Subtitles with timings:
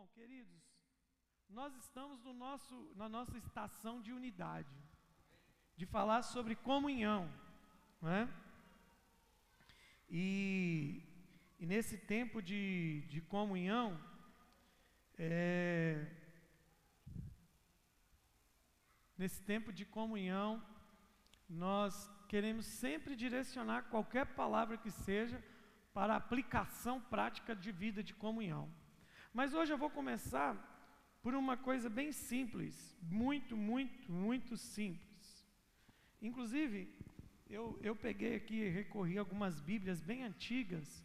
[0.00, 0.62] Bom, queridos,
[1.50, 4.74] nós estamos no nosso, na nossa estação de unidade,
[5.76, 7.30] de falar sobre comunhão,
[8.00, 8.26] não é?
[10.08, 11.02] E,
[11.58, 14.02] e nesse tempo de, de comunhão,
[15.18, 16.06] é,
[19.18, 20.66] nesse tempo de comunhão,
[21.46, 25.44] nós queremos sempre direcionar qualquer palavra que seja
[25.92, 28.79] para a aplicação prática de vida de comunhão.
[29.32, 30.56] Mas hoje eu vou começar
[31.22, 35.46] por uma coisa bem simples, muito, muito, muito simples.
[36.20, 36.92] Inclusive,
[37.48, 41.04] eu, eu peguei aqui e recorri algumas Bíblias bem antigas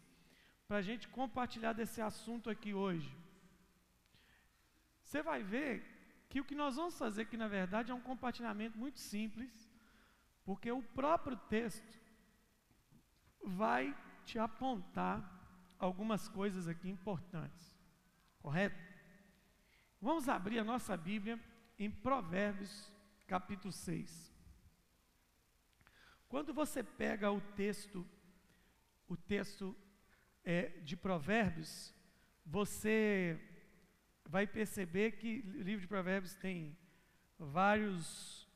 [0.66, 3.14] para a gente compartilhar desse assunto aqui hoje.
[5.02, 5.84] Você vai ver
[6.28, 9.70] que o que nós vamos fazer aqui, na verdade, é um compartilhamento muito simples,
[10.44, 12.00] porque o próprio texto
[13.44, 15.16] vai te apontar
[15.78, 17.75] algumas coisas aqui importantes.
[18.46, 18.80] Correto?
[20.00, 21.36] Vamos abrir a nossa Bíblia
[21.76, 22.92] em Provérbios,
[23.26, 24.32] capítulo 6.
[26.28, 28.06] Quando você pega o texto,
[29.08, 29.76] o texto
[30.44, 31.92] é, de Provérbios,
[32.44, 33.36] você
[34.24, 36.78] vai perceber que o livro de Provérbios tem
[37.36, 38.48] vários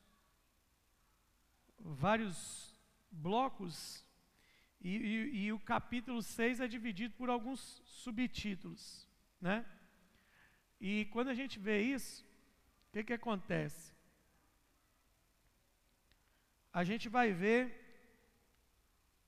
[1.77, 2.73] vários
[3.11, 4.05] blocos
[4.79, 9.05] e, e, e o capítulo 6 é dividido por alguns subtítulos,
[9.41, 9.65] né?
[10.81, 12.25] E quando a gente vê isso,
[12.89, 13.93] o que, que acontece?
[16.73, 17.61] A gente vai ver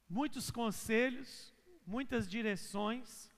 [0.09, 1.53] muitos conselhos,
[1.85, 3.31] muitas direções,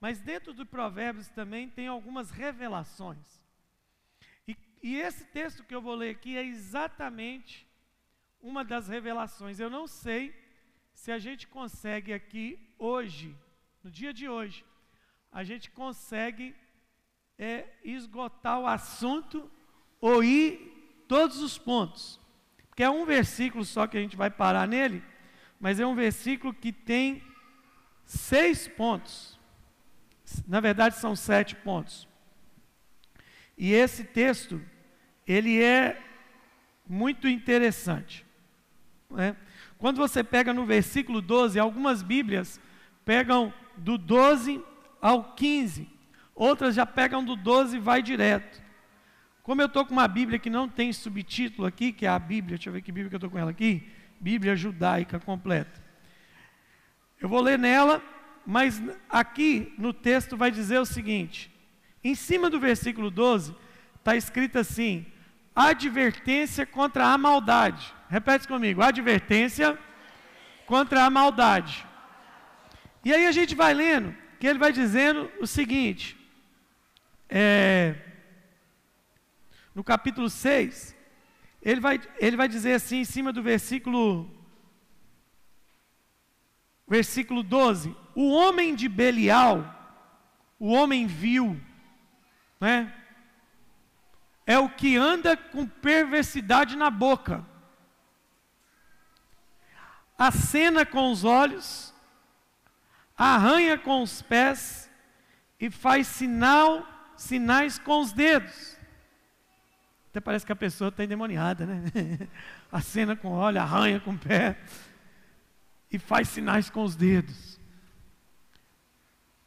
[0.00, 3.44] mas dentro do Provérbios também tem algumas revelações.
[4.46, 7.66] E, e esse texto que eu vou ler aqui é exatamente
[8.40, 9.58] uma das revelações.
[9.58, 10.32] Eu não sei
[10.94, 13.36] se a gente consegue aqui hoje,
[13.82, 14.64] no dia de hoje,
[15.32, 16.54] a gente consegue
[17.38, 19.48] é esgotar o assunto
[20.00, 22.18] ou ir todos os pontos.
[22.68, 25.02] Porque é um versículo só que a gente vai parar nele,
[25.60, 27.22] mas é um versículo que tem
[28.04, 29.38] seis pontos.
[30.46, 32.08] Na verdade, são sete pontos.
[33.56, 34.60] E esse texto,
[35.26, 36.00] ele é
[36.88, 38.24] muito interessante.
[39.10, 39.36] Né?
[39.78, 42.60] Quando você pega no versículo 12, algumas Bíblias
[43.04, 44.62] pegam do 12
[45.00, 45.97] ao 15.
[46.38, 48.62] Outras já pegam do 12 e vai direto.
[49.42, 52.56] Como eu estou com uma Bíblia que não tem subtítulo aqui, que é a Bíblia,
[52.56, 53.90] deixa eu ver que Bíblia que eu estou com ela aqui,
[54.20, 55.82] Bíblia judaica completa.
[57.20, 58.00] Eu vou ler nela,
[58.46, 61.50] mas aqui no texto vai dizer o seguinte:
[62.04, 63.56] em cima do versículo 12,
[63.96, 65.06] está escrito assim:
[65.56, 67.92] advertência contra a maldade.
[68.08, 69.76] Repete comigo: advertência
[70.66, 71.84] contra a maldade.
[73.04, 76.17] E aí a gente vai lendo, que ele vai dizendo o seguinte:
[77.28, 77.94] é,
[79.74, 80.96] no capítulo 6,
[81.62, 84.30] ele vai, ele vai dizer assim, em cima do versículo,
[86.86, 89.74] versículo 12: O homem de Belial,
[90.58, 91.60] o homem vil,
[92.60, 92.94] né?
[94.46, 97.44] É o que anda com perversidade na boca,
[100.16, 101.94] acena com os olhos,
[103.16, 104.90] arranha com os pés
[105.60, 108.78] e faz sinal sinais com os dedos.
[110.08, 111.82] Até parece que a pessoa está endemoniada, né?
[112.72, 114.58] Acena com olho, arranha com o pé
[115.90, 117.60] e faz sinais com os dedos.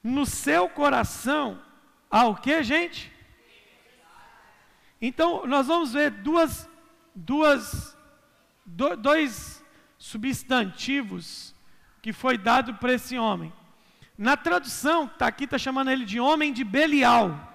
[0.03, 1.59] No seu coração
[2.09, 3.11] há o que, gente?
[5.01, 6.69] Então, nós vamos ver duas,
[7.15, 7.97] duas,
[8.65, 9.63] do, dois
[9.97, 11.55] substantivos
[12.01, 13.51] que foi dado para esse homem.
[14.17, 17.50] Na tradução, está aqui, está chamando ele de homem de Belial.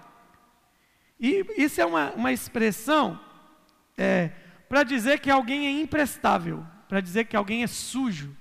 [1.26, 3.18] E isso é uma, uma expressão
[3.98, 4.30] é,
[4.68, 8.36] para dizer que alguém é imprestável, para dizer que alguém é sujo,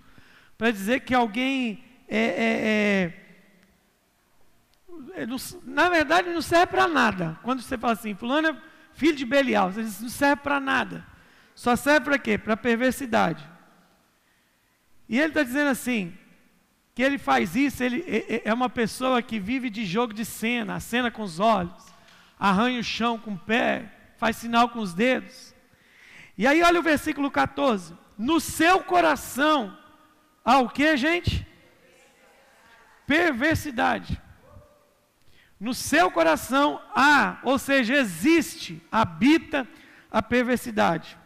[0.56, 3.14] para dizer que alguém é, é,
[5.16, 5.28] é, é
[5.64, 7.40] na verdade não serve para nada.
[7.42, 8.58] Quando você fala assim, fulano é
[8.94, 11.04] filho de Belial, você diz, não serve para nada.
[11.56, 12.38] Só serve para quê?
[12.38, 13.44] Para perversidade.
[15.10, 16.16] E ele está dizendo assim,
[16.94, 20.76] que ele faz isso, ele é, é uma pessoa que vive de jogo de cena,
[20.76, 21.95] a cena com os olhos
[22.40, 25.54] arranha o chão com o pé, faz sinal com os dedos.
[26.38, 27.96] E aí olha o versículo 14.
[28.18, 29.78] No seu coração
[30.44, 31.48] há o que, gente?
[33.08, 34.22] Perversidade.
[35.60, 39.68] No seu coração há, ou seja, existe, habita
[40.12, 41.18] a perversidade.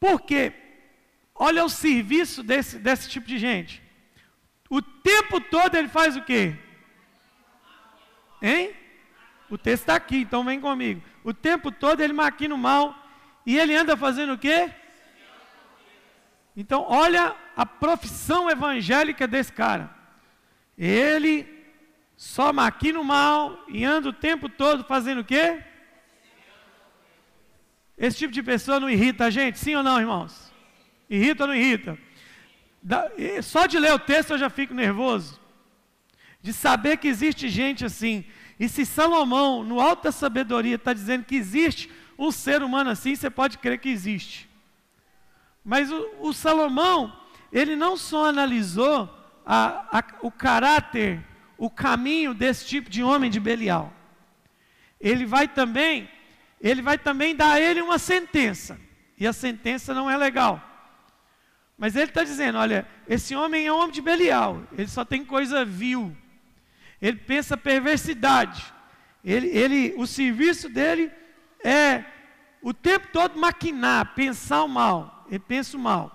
[0.00, 0.52] Por quê?
[1.34, 3.82] Olha o serviço desse, desse tipo de gente.
[4.68, 6.58] O tempo todo ele faz o quê?
[8.40, 8.74] Hein?
[9.50, 11.02] O texto está aqui, então vem comigo.
[11.22, 12.94] O tempo todo ele maquina o mal
[13.46, 14.70] e ele anda fazendo o quê?
[16.56, 19.90] Então, olha a profissão evangélica desse cara.
[20.78, 21.48] Ele
[22.16, 25.62] só maquina o mal e anda o tempo todo fazendo o quê?
[27.96, 30.52] Esse tipo de pessoa não irrita a gente, sim ou não, irmãos?
[31.08, 31.98] Irrita ou não irrita?
[33.42, 35.40] só de ler o texto eu já fico nervoso.
[36.44, 38.22] De saber que existe gente assim.
[38.60, 43.16] E se Salomão, no alto da sabedoria, está dizendo que existe um ser humano assim,
[43.16, 44.46] você pode crer que existe.
[45.64, 47.18] Mas o, o Salomão,
[47.50, 49.08] ele não só analisou
[49.46, 51.24] a, a, o caráter,
[51.56, 53.90] o caminho desse tipo de homem de Belial.
[55.00, 56.10] Ele vai também,
[56.60, 58.78] ele vai também dar a ele uma sentença.
[59.18, 60.62] E a sentença não é legal.
[61.78, 65.24] Mas ele está dizendo: olha, esse homem é um homem de Belial, ele só tem
[65.24, 66.14] coisa vil,
[67.06, 68.64] ele pensa perversidade,
[69.22, 71.12] ele, ele, o serviço dele
[71.62, 72.02] é
[72.62, 76.10] o tempo todo maquinar, pensar o mal, ele pensa o mal.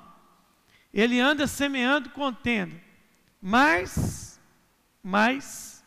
[0.91, 2.75] Ele anda semeando, contendo.
[3.39, 4.41] Mas,
[5.03, 5.85] mas,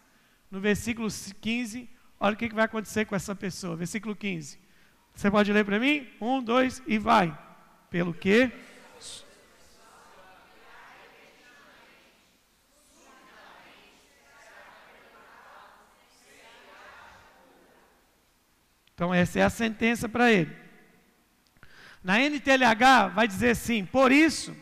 [0.49, 1.09] no versículo
[1.41, 1.91] 15,
[2.21, 3.75] olha o que, vai acontecer com essa pessoa.
[3.75, 4.57] Versículo 15.
[5.13, 6.07] Você pode ler para mim?
[6.21, 7.37] Um, dois e vai.
[7.91, 8.53] Pelo que
[19.03, 20.57] Então, essa é a sentença para ele.
[22.05, 24.57] Na NTLH vai dizer assim: por isso,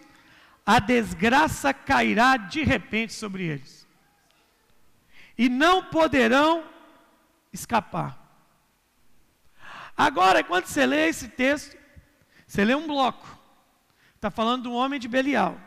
[0.65, 3.87] a desgraça cairá de repente sobre eles,
[5.37, 6.65] e não poderão
[7.53, 8.19] escapar.
[9.95, 11.77] Agora, quando você lê esse texto,
[12.47, 13.29] você lê um bloco,
[14.15, 15.61] está falando do homem de Belial.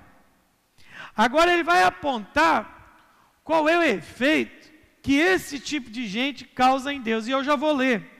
[1.16, 3.06] Agora ele vai apontar
[3.44, 4.74] qual é o efeito
[5.04, 8.12] que esse tipo de gente causa em Deus, e eu já vou ler.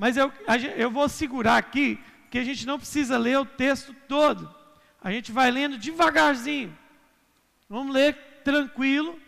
[0.00, 0.32] Mas eu,
[0.78, 2.00] eu vou segurar aqui,
[2.30, 4.50] que a gente não precisa ler o texto todo.
[4.98, 6.74] A gente vai lendo devagarzinho.
[7.68, 9.20] Vamos ler tranquilo,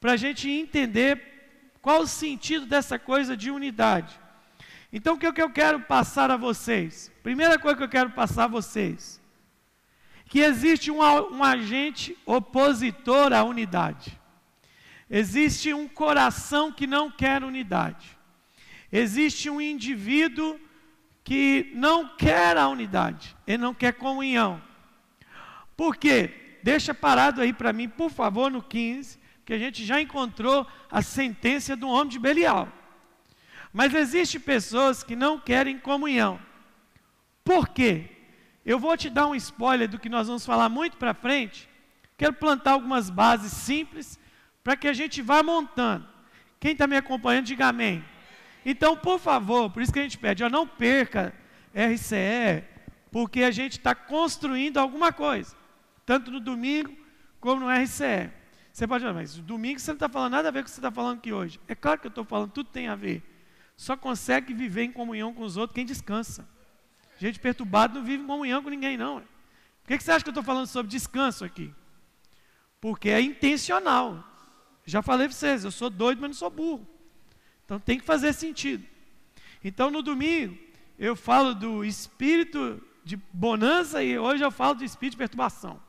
[0.00, 4.18] para a gente entender qual o sentido dessa coisa de unidade.
[4.92, 7.12] Então, o que, eu quero passar a vocês?
[7.22, 9.20] Primeira coisa que eu quero passar a vocês:
[10.26, 14.20] que existe um, um agente opositor à unidade.
[15.08, 18.20] Existe um coração que não quer unidade.
[18.92, 20.60] Existe um indivíduo
[21.24, 24.62] que não quer a unidade, ele não quer comunhão.
[25.76, 26.58] Por quê?
[26.62, 31.00] Deixa parado aí para mim, por favor, no 15, que a gente já encontrou a
[31.00, 32.68] sentença do homem de Belial.
[33.72, 36.38] Mas existe pessoas que não querem comunhão.
[37.42, 38.10] Por quê?
[38.64, 41.68] Eu vou te dar um spoiler do que nós vamos falar muito para frente.
[42.16, 44.20] Quero plantar algumas bases simples
[44.62, 46.06] para que a gente vá montando.
[46.60, 48.04] Quem está me acompanhando, diga amém.
[48.64, 51.34] Então, por favor, por isso que a gente pede, ó, não perca
[51.74, 52.64] RCE,
[53.10, 55.56] porque a gente está construindo alguma coisa,
[56.06, 56.96] tanto no domingo
[57.40, 58.30] como no RCE.
[58.72, 60.70] Você pode falar, mas domingo você não está falando nada a ver com o que
[60.70, 61.60] você está falando aqui hoje.
[61.68, 63.22] É claro que eu estou falando, tudo tem a ver.
[63.76, 66.48] Só consegue viver em comunhão com os outros quem descansa.
[67.18, 69.20] Gente perturbada não vive em comunhão com ninguém, não.
[69.20, 71.74] Por que, que você acha que eu estou falando sobre descanso aqui?
[72.80, 74.24] Porque é intencional.
[74.84, 76.86] Já falei para vocês, eu sou doido, mas não sou burro.
[77.72, 78.84] Então tem que fazer sentido.
[79.64, 80.58] Então no domingo
[80.98, 85.80] eu falo do espírito de bonança e hoje eu falo do espírito de perturbação.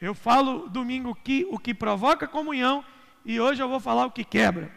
[0.00, 2.82] Eu falo domingo que, o que provoca comunhão
[3.22, 4.72] e hoje eu vou falar o que quebra.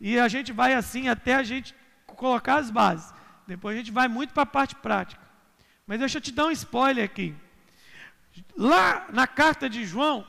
[0.00, 1.74] E a gente vai assim até a gente
[2.06, 3.12] colocar as bases.
[3.48, 5.20] Depois a gente vai muito para a parte prática.
[5.88, 7.34] Mas deixa eu te dar um spoiler aqui.
[8.56, 10.24] Lá na carta de João,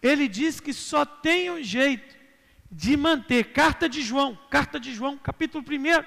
[0.00, 2.19] ele diz que só tem um jeito
[2.70, 3.52] de manter.
[3.52, 6.04] Carta de João, carta de João, capítulo 1.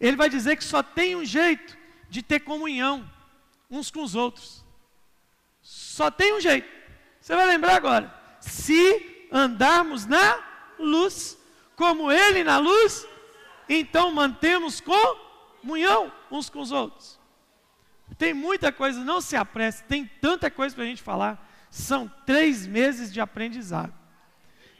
[0.00, 1.76] Ele vai dizer que só tem um jeito
[2.08, 3.08] de ter comunhão
[3.70, 4.64] uns com os outros.
[5.60, 6.68] Só tem um jeito.
[7.20, 8.12] Você vai lembrar agora.
[8.40, 10.42] Se andarmos na
[10.78, 11.38] luz,
[11.76, 13.06] como Ele na luz,
[13.68, 17.20] então mantemos comunhão uns com os outros.
[18.18, 21.46] Tem muita coisa, não se apresse, tem tanta coisa para a gente falar.
[21.70, 23.99] São três meses de aprendizado.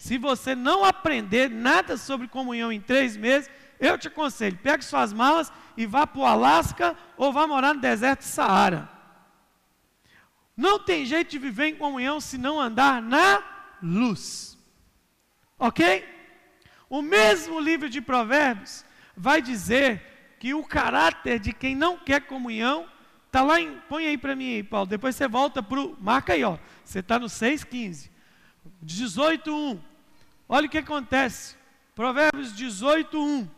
[0.01, 5.13] Se você não aprender nada sobre comunhão em três meses, eu te aconselho, pegue suas
[5.13, 8.89] malas e vá para o Alasca ou vá morar no deserto de Saara.
[10.57, 13.43] Não tem jeito de viver em comunhão se não andar na
[13.83, 14.57] luz.
[15.59, 16.03] Ok?
[16.89, 22.89] O mesmo livro de Provérbios vai dizer que o caráter de quem não quer comunhão
[23.27, 23.77] está lá em.
[23.87, 24.87] Põe aí para mim, aí, Paulo.
[24.87, 25.95] Depois você volta para o.
[26.01, 26.57] Marca aí, ó.
[26.83, 28.09] Você está no 6,15.
[28.83, 29.90] 18,1.
[30.53, 31.55] Olha o que acontece.
[31.95, 33.49] Provérbios 18, 1.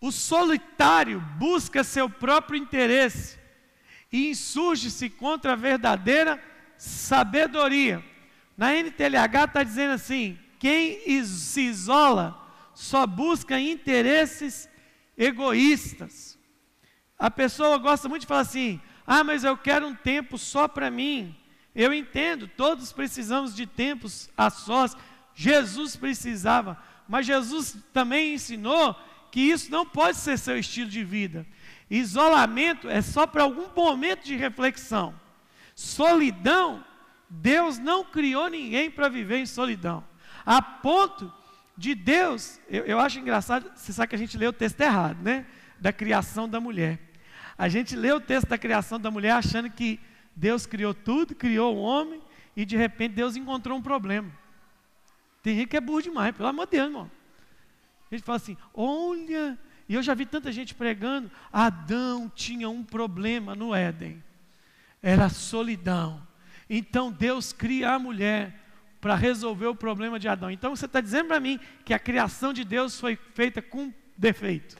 [0.00, 3.38] O solitário busca seu próprio interesse
[4.10, 6.42] e insurge-se contra a verdadeira
[6.76, 8.04] sabedoria.
[8.56, 12.36] Na NTLH está dizendo assim: quem se isola
[12.74, 14.68] só busca interesses
[15.16, 16.36] egoístas.
[17.16, 20.90] A pessoa gosta muito de falar assim: ah, mas eu quero um tempo só para
[20.90, 21.36] mim.
[21.72, 24.96] Eu entendo, todos precisamos de tempos a sós.
[25.40, 26.76] Jesus precisava,
[27.08, 28.94] mas Jesus também ensinou
[29.32, 31.46] que isso não pode ser seu estilo de vida.
[31.88, 35.18] Isolamento é só para algum momento de reflexão.
[35.74, 36.84] Solidão,
[37.26, 40.04] Deus não criou ninguém para viver em solidão.
[40.44, 41.32] A ponto
[41.74, 45.22] de Deus, eu, eu acho engraçado, você sabe que a gente lê o texto errado,
[45.22, 45.46] né?
[45.80, 46.98] Da criação da mulher.
[47.56, 49.98] A gente lê o texto da criação da mulher achando que
[50.36, 52.20] Deus criou tudo, criou o homem,
[52.54, 54.39] e de repente Deus encontrou um problema.
[55.42, 57.10] Tem gente que é burro demais, pelo amor de Deus, irmão.
[58.10, 62.82] A gente fala assim: olha, e eu já vi tanta gente pregando, Adão tinha um
[62.82, 64.22] problema no Éden,
[65.02, 66.26] era solidão.
[66.68, 68.60] Então Deus cria a mulher
[69.00, 70.50] para resolver o problema de Adão.
[70.50, 74.76] Então você está dizendo para mim que a criação de Deus foi feita com defeito.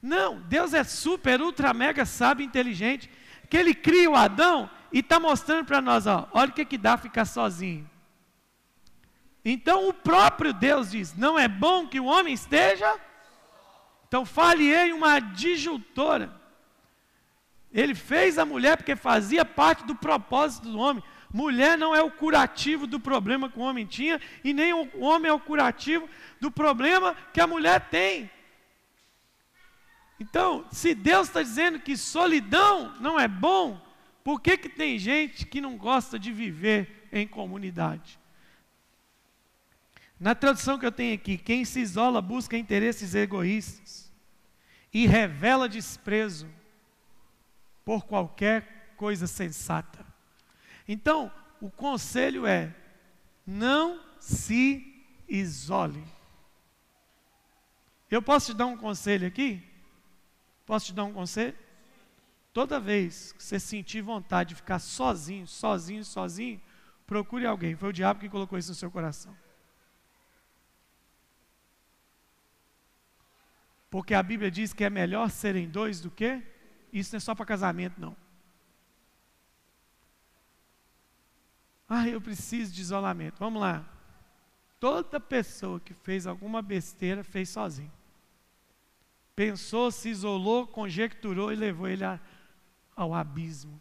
[0.00, 3.10] Não, Deus é super, ultra, mega, sábio, inteligente,
[3.48, 6.78] que Ele cria o Adão e está mostrando para nós, ó, olha o que, que
[6.78, 7.88] dá ficar sozinho.
[9.44, 12.98] Então o próprio Deus diz: não é bom que o homem esteja.
[14.08, 16.40] Então falhei uma disjuntora.
[17.72, 21.02] Ele fez a mulher porque fazia parte do propósito do homem.
[21.32, 25.28] Mulher não é o curativo do problema que o homem tinha, e nem o homem
[25.28, 26.08] é o curativo
[26.40, 28.30] do problema que a mulher tem.
[30.20, 33.84] Então, se Deus está dizendo que solidão não é bom,
[34.22, 38.16] por que, que tem gente que não gosta de viver em comunidade?
[40.18, 44.12] Na tradução que eu tenho aqui, quem se isola busca interesses egoístas
[44.92, 46.48] e revela desprezo
[47.84, 50.06] por qualquer coisa sensata.
[50.86, 52.74] Então, o conselho é:
[53.46, 56.04] não se isole.
[58.10, 59.62] Eu posso te dar um conselho aqui?
[60.64, 61.56] Posso te dar um conselho?
[62.52, 66.60] Toda vez que você sentir vontade de ficar sozinho, sozinho, sozinho,
[67.04, 67.74] procure alguém.
[67.74, 69.36] Foi o diabo que colocou isso no seu coração.
[73.94, 76.42] Porque a Bíblia diz que é melhor serem dois do que?
[76.92, 78.16] Isso não é só para casamento, não.
[81.88, 83.38] Ah, eu preciso de isolamento.
[83.38, 83.88] Vamos lá.
[84.80, 87.92] Toda pessoa que fez alguma besteira fez sozinho.
[89.36, 92.18] Pensou, se isolou, conjecturou e levou ele a,
[92.96, 93.80] ao abismo.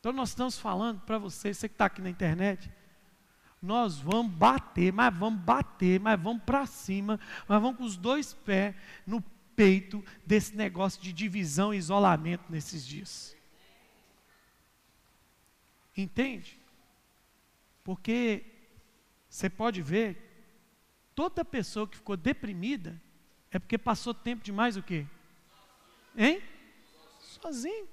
[0.00, 2.68] Então nós estamos falando para você, você que está aqui na internet,
[3.60, 8.32] nós vamos bater, mas vamos bater, mas vamos para cima, mas vamos com os dois
[8.32, 8.74] pés
[9.06, 9.20] no
[9.56, 13.36] peito desse negócio de divisão e isolamento nesses dias.
[15.96, 16.56] Entende?
[17.82, 18.44] Porque
[19.28, 20.16] você pode ver,
[21.14, 23.00] toda pessoa que ficou deprimida
[23.50, 25.04] é porque passou tempo demais o quê?
[26.16, 26.40] Hein?
[27.18, 27.88] Sozinho.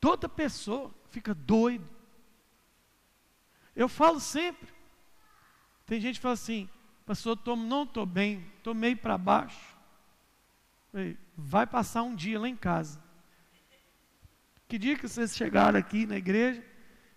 [0.00, 1.93] Toda pessoa fica doido
[3.74, 4.68] eu falo sempre.
[5.86, 6.68] Tem gente que fala assim,
[7.04, 9.76] pastor, tô, não estou bem, estou meio para baixo.
[11.36, 13.02] Vai passar um dia lá em casa.
[14.68, 16.64] Que dia que vocês chegaram aqui na igreja,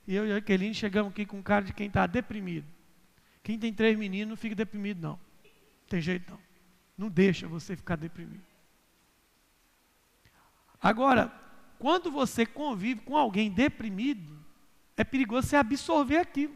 [0.06, 2.68] e eu e a Aqueline chegamos aqui com cara de quem está deprimido.
[3.44, 5.12] Quem tem três meninos não fica deprimido, não.
[5.12, 6.40] Não tem jeito não.
[6.98, 8.44] Não deixa você ficar deprimido.
[10.82, 11.32] Agora,
[11.80, 14.37] quando você convive com alguém deprimido,
[14.98, 16.56] é perigoso você absorver aquilo.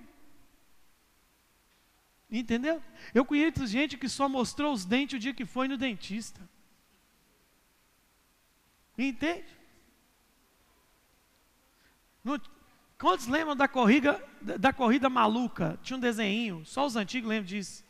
[2.29, 2.81] Entendeu?
[3.13, 6.41] Eu conheço gente que só mostrou os dentes o dia que foi no dentista.
[8.97, 9.45] Entende?
[12.97, 15.79] Quantos lembram da corrida, da corrida maluca?
[15.81, 17.83] Tinha um desenho, só os antigos lembram disso.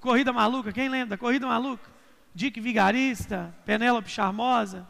[0.00, 1.90] Corrida maluca, quem lembra da corrida maluca?
[2.34, 4.86] Dick Vigarista, Penélope Charmosa,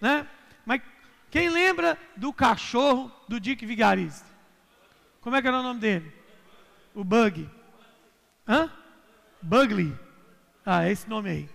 [0.00, 0.28] né?
[1.32, 4.28] Quem lembra do cachorro do Dick Vigarista?
[5.22, 6.12] Como é que era o nome dele?
[6.94, 7.48] O Bug.
[8.46, 8.70] Hã?
[9.40, 9.98] Bugly.
[10.64, 11.48] Ah, é esse nome aí.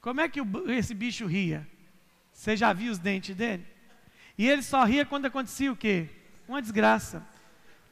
[0.00, 1.68] Como é que esse bicho ria?
[2.32, 3.66] Você já viu os dentes dele?
[4.38, 6.08] E ele só ria quando acontecia o quê?
[6.48, 7.22] Uma desgraça.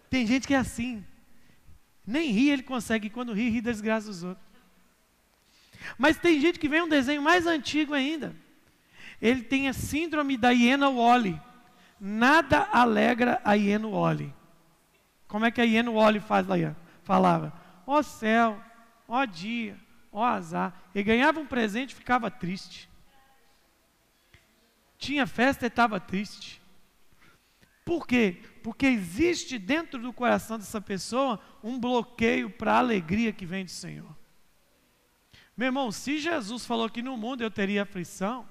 [0.09, 1.05] Tem gente que é assim.
[2.07, 4.47] Nem ri ele consegue, quando ri, ri da desgraça dos outros.
[5.99, 8.46] Mas tem gente que vem um desenho mais antigo ainda
[9.21, 11.41] ele tem a síndrome da hiena Wally.
[11.99, 14.35] nada alegra a hiena Wally.
[15.27, 16.57] Como é que a hiena Wally faz lá?
[17.03, 17.53] Falava,
[17.87, 18.63] ó céu,
[19.09, 19.77] ó dia,
[20.13, 20.75] ó azar.
[20.95, 22.89] Ele ganhava um presente e ficava triste.
[24.99, 26.63] Tinha festa e estava triste.
[27.85, 28.43] Por quê?
[28.63, 33.71] Porque existe dentro do coração dessa pessoa um bloqueio para a alegria que vem do
[33.71, 34.17] Senhor.
[35.57, 38.47] Meu irmão, se Jesus falou que no mundo eu teria aflição,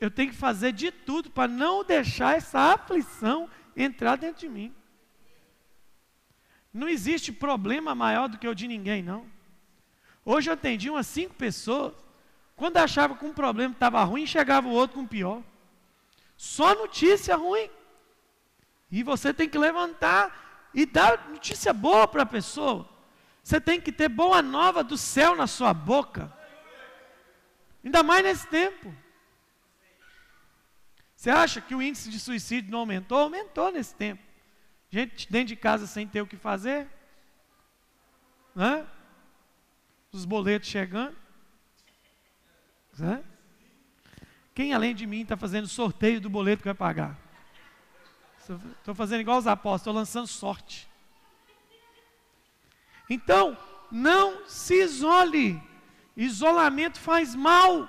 [0.00, 4.74] eu tenho que fazer de tudo para não deixar essa aflição entrar dentro de mim.
[6.72, 9.26] Não existe problema maior do que o de ninguém, não.
[10.24, 11.94] Hoje eu atendi umas cinco pessoas,
[12.54, 15.42] quando achava que um problema estava ruim, chegava o outro com pior.
[16.36, 17.70] Só notícia ruim.
[18.90, 22.86] E você tem que levantar e dar notícia boa para a pessoa.
[23.42, 26.32] Você tem que ter boa nova do céu na sua boca.
[27.82, 28.94] Ainda mais nesse tempo.
[31.26, 33.18] Você acha que o índice de suicídio não aumentou?
[33.18, 34.22] Aumentou nesse tempo.
[34.88, 36.86] Gente dentro de casa sem ter o que fazer.
[38.54, 38.86] Né?
[40.12, 41.16] Os boletos chegando.
[42.96, 43.24] Né?
[44.54, 47.18] Quem além de mim está fazendo sorteio do boleto que vai pagar?
[48.78, 50.88] Estou fazendo igual os apóstolos, estou lançando sorte.
[53.10, 53.58] Então,
[53.90, 55.60] não se isole.
[56.16, 57.88] Isolamento faz mal.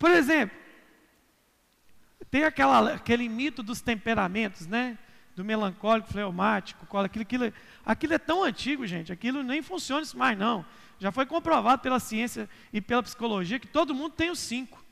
[0.00, 0.65] Por exemplo,
[2.36, 4.98] tem aquela, aquele mito dos temperamentos, né?
[5.34, 7.52] Do melancólico, fleumático, aquilo, aquilo,
[7.84, 10.62] aquilo é tão antigo, gente, aquilo nem funciona mais, não.
[10.98, 14.84] Já foi comprovado pela ciência e pela psicologia que todo mundo tem os cinco.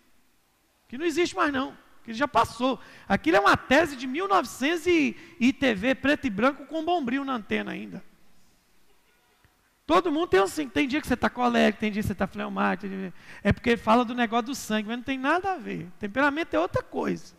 [0.88, 2.78] Que não existe mais, não que já passou.
[3.08, 7.34] Aquilo é uma tese de 1900 e, e TV preto e branco com bombril na
[7.34, 8.02] antena ainda.
[9.86, 12.26] Todo mundo tem assim, tem dia que você está colérico, tem dia que você está
[12.26, 12.92] fleumático,
[13.42, 15.88] é porque fala do negócio do sangue, mas não tem nada a ver.
[15.98, 17.34] Temperamento é outra coisa.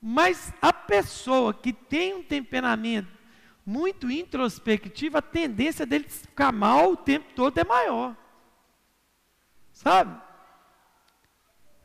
[0.00, 3.08] Mas a pessoa que tem um temperamento
[3.66, 8.16] muito introspectivo, a tendência dele ficar mal o tempo todo é maior.
[9.74, 10.18] Sabe?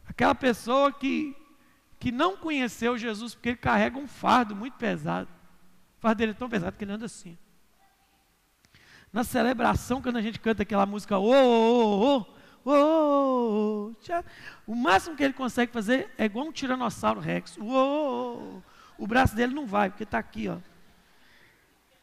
[0.08, 1.36] Aquela pessoa que,
[2.00, 5.30] que não conheceu Jesus porque ele carrega um fardo muito pesado.
[5.98, 7.38] O fardo dele é tão pesado que ele anda assim.
[9.14, 12.26] Na celebração, quando a gente canta aquela música, ô, ô,
[12.66, 13.94] ô, ô,
[14.66, 17.56] o máximo que ele consegue fazer é igual um tiranossauro rex.
[17.60, 18.60] Ô,
[18.98, 20.58] o braço dele não vai, porque está aqui, ó.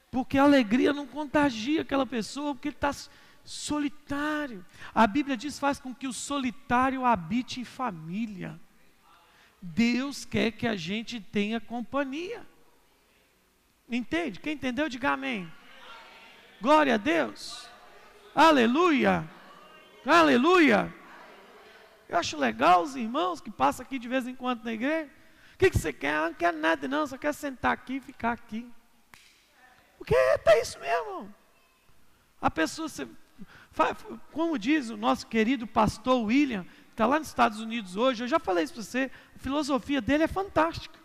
[0.09, 2.94] Porque a alegria não contagia aquela pessoa, porque ele está
[3.44, 4.64] solitário.
[4.94, 8.59] A Bíblia diz: faz com que o solitário habite em família.
[9.61, 12.46] Deus quer que a gente tenha companhia.
[13.88, 14.38] Entende?
[14.38, 15.51] Quem entendeu, diga amém.
[16.61, 17.66] Glória a Deus.
[18.35, 19.29] Aleluia.
[20.05, 20.94] Aleluia.
[22.09, 25.11] Eu acho legal os irmãos que passam aqui de vez em quando na igreja.
[25.55, 26.20] O que, que você quer?
[26.20, 27.07] Não quero nada, não.
[27.07, 28.70] Só quer sentar aqui e ficar aqui.
[29.96, 31.35] Porque é isso mesmo.
[32.40, 32.88] A pessoa,
[34.33, 38.29] como diz o nosso querido pastor William, que está lá nos Estados Unidos hoje, eu
[38.29, 40.99] já falei isso para você, a filosofia dele é fantástica.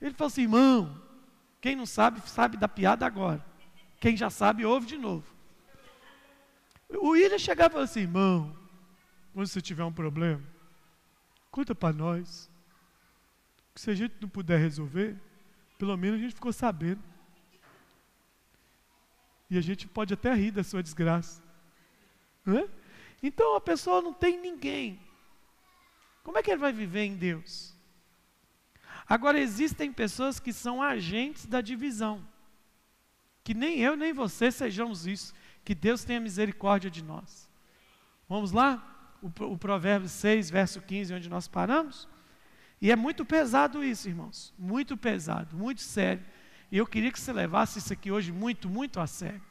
[0.00, 1.00] Ele falou assim, irmão,
[1.60, 3.51] quem não sabe, sabe da piada agora.
[4.02, 5.24] Quem já sabe, ouve de novo.
[6.88, 8.58] O William chegava e falou assim, irmão,
[9.32, 10.42] quando você tiver um problema,
[11.52, 12.50] conta para nós.
[13.72, 15.16] Que se a gente não puder resolver,
[15.78, 17.00] pelo menos a gente ficou sabendo.
[19.48, 21.40] E a gente pode até rir da sua desgraça.
[23.22, 25.00] Então a pessoa não tem ninguém.
[26.24, 27.72] Como é que ele vai viver em Deus?
[29.08, 32.31] Agora existem pessoas que são agentes da divisão.
[33.44, 35.34] Que nem eu nem você sejamos isso.
[35.64, 37.48] Que Deus tenha misericórdia de nós.
[38.28, 38.88] Vamos lá?
[39.22, 42.08] O, o Provérbio 6, verso 15, onde nós paramos.
[42.80, 44.52] E é muito pesado isso, irmãos.
[44.58, 46.24] Muito pesado, muito sério.
[46.70, 49.42] E eu queria que você levasse isso aqui hoje muito, muito a sério.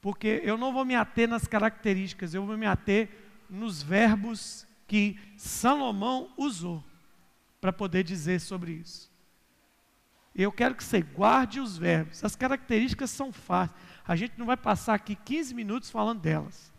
[0.00, 3.08] Porque eu não vou me ater nas características, eu vou me ater
[3.48, 6.84] nos verbos que Salomão usou
[7.60, 9.13] para poder dizer sobre isso.
[10.34, 12.24] Eu quero que você guarde os verbos.
[12.24, 13.78] As características são fáceis.
[14.06, 16.72] A gente não vai passar aqui 15 minutos falando delas.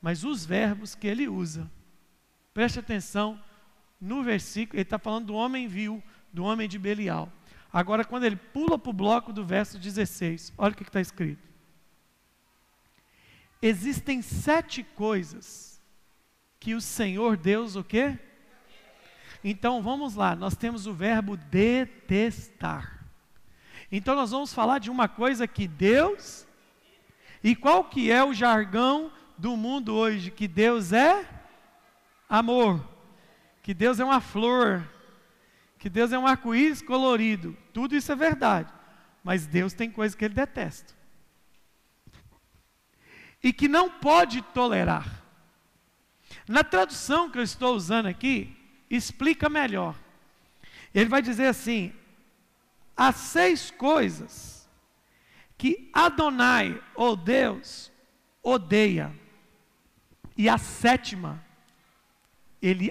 [0.00, 1.70] Mas os verbos que ele usa.
[2.54, 3.42] Preste atenção
[4.00, 7.32] no versículo, ele está falando do homem vil, do homem de Belial.
[7.72, 11.46] Agora, quando ele pula para o bloco do verso 16, olha o que está escrito.
[13.60, 15.82] Existem sete coisas
[16.60, 18.18] que o Senhor Deus o quê?
[19.42, 23.04] Então vamos lá, nós temos o verbo detestar.
[23.90, 26.46] Então nós vamos falar de uma coisa que Deus
[27.42, 31.28] e qual que é o jargão do mundo hoje que Deus é
[32.28, 32.84] amor.
[33.66, 34.88] que Deus é uma flor,
[35.76, 37.56] que Deus é um arco-íris colorido.
[37.72, 38.72] Tudo isso é verdade.
[39.24, 40.94] Mas Deus tem coisas que ele detesta.
[43.42, 45.20] E que não pode tolerar.
[46.46, 48.56] Na tradução que eu estou usando aqui,
[48.90, 49.94] explica melhor.
[50.94, 51.92] Ele vai dizer assim:
[52.96, 54.68] há seis coisas
[55.58, 57.90] que Adonai, ou Deus,
[58.42, 59.14] odeia,
[60.36, 61.42] e a sétima,
[62.60, 62.90] ele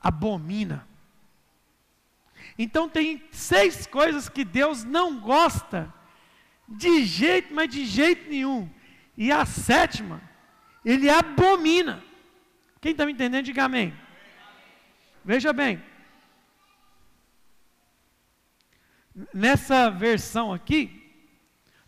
[0.00, 0.86] abomina.
[2.58, 5.92] Então tem seis coisas que Deus não gosta,
[6.68, 8.70] de jeito, mas de jeito nenhum.
[9.16, 10.20] E a sétima,
[10.84, 12.02] ele abomina.
[12.80, 13.94] Quem está me entendendo, diga amém.
[15.24, 15.82] Veja bem.
[19.32, 21.00] Nessa versão aqui,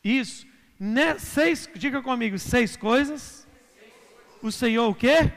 [0.02, 0.46] isso,
[0.78, 3.46] né, seis, diga comigo, seis coisas.
[4.40, 5.32] O Senhor o quê?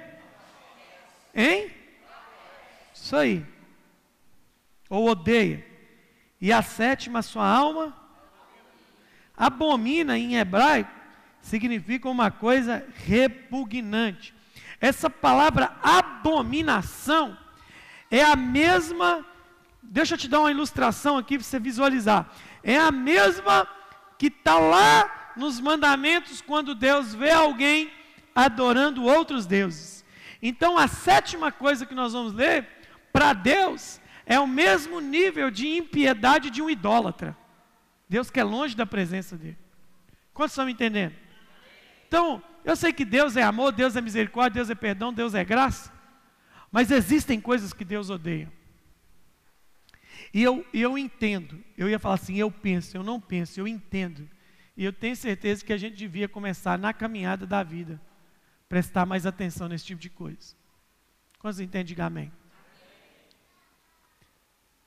[1.33, 1.71] Hein?
[2.93, 3.45] Isso aí.
[4.89, 5.65] Ou odeia.
[6.39, 7.95] E a sétima, sua alma
[9.35, 10.91] abomina em hebraico
[11.41, 14.33] significa uma coisa repugnante.
[14.79, 17.38] Essa palavra abominação
[18.11, 19.25] é a mesma,
[19.81, 22.29] deixa eu te dar uma ilustração aqui para você visualizar.
[22.63, 23.67] É a mesma
[24.17, 27.91] que está lá nos mandamentos quando Deus vê alguém
[28.35, 30.05] adorando outros deuses.
[30.41, 32.67] Então a sétima coisa que nós vamos ler,
[33.11, 37.35] para Deus, é o mesmo nível de impiedade de um idólatra.
[38.07, 39.57] Deus quer longe da presença dele.
[40.33, 41.13] Quantos estão me entendendo?
[42.07, 45.43] Então, eu sei que Deus é amor, Deus é misericórdia, Deus é perdão, Deus é
[45.43, 45.91] graça.
[46.71, 48.51] Mas existem coisas que Deus odeia.
[50.34, 54.29] E eu, eu entendo, eu ia falar assim, eu penso, eu não penso, eu entendo.
[54.77, 57.99] E eu tenho certeza que a gente devia começar na caminhada da vida,
[58.67, 60.55] prestar mais atenção nesse tipo de coisa.
[61.39, 61.86] Quantos entendem?
[61.86, 62.32] Diga amém.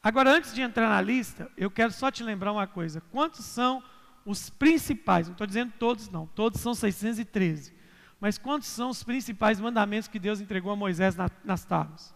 [0.03, 3.01] Agora, antes de entrar na lista, eu quero só te lembrar uma coisa.
[3.01, 3.83] Quantos são
[4.25, 5.27] os principais?
[5.29, 6.27] Não estou dizendo todos, não.
[6.27, 7.73] Todos são 613.
[8.22, 12.14] Mas quantos são os principais mandamentos que Deus entregou a Moisés na, nas tábuas?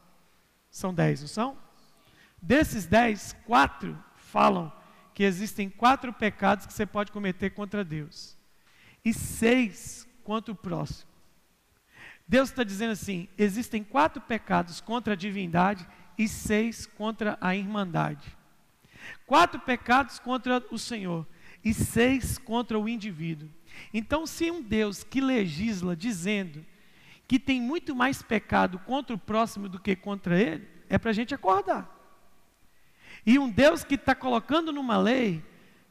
[0.71, 1.59] São dez, não são?
[2.41, 4.73] Desses dez, quatro falam
[5.13, 8.39] que existem quatro pecados que você pode cometer contra Deus.
[9.05, 11.11] E seis contra o próximo.
[12.29, 15.85] Deus está dizendo assim: existem quatro pecados contra a divindade
[16.17, 18.37] e seis contra a irmandade.
[19.27, 21.27] Quatro pecados contra o Senhor
[21.65, 23.51] e seis contra o indivíduo.
[23.93, 26.65] Então, se um Deus que legisla dizendo
[27.29, 31.15] que tem muito mais pecado contra o próximo do que contra ele, é para a
[31.15, 31.93] gente acordar.
[33.25, 35.45] E um Deus que está colocando numa lei,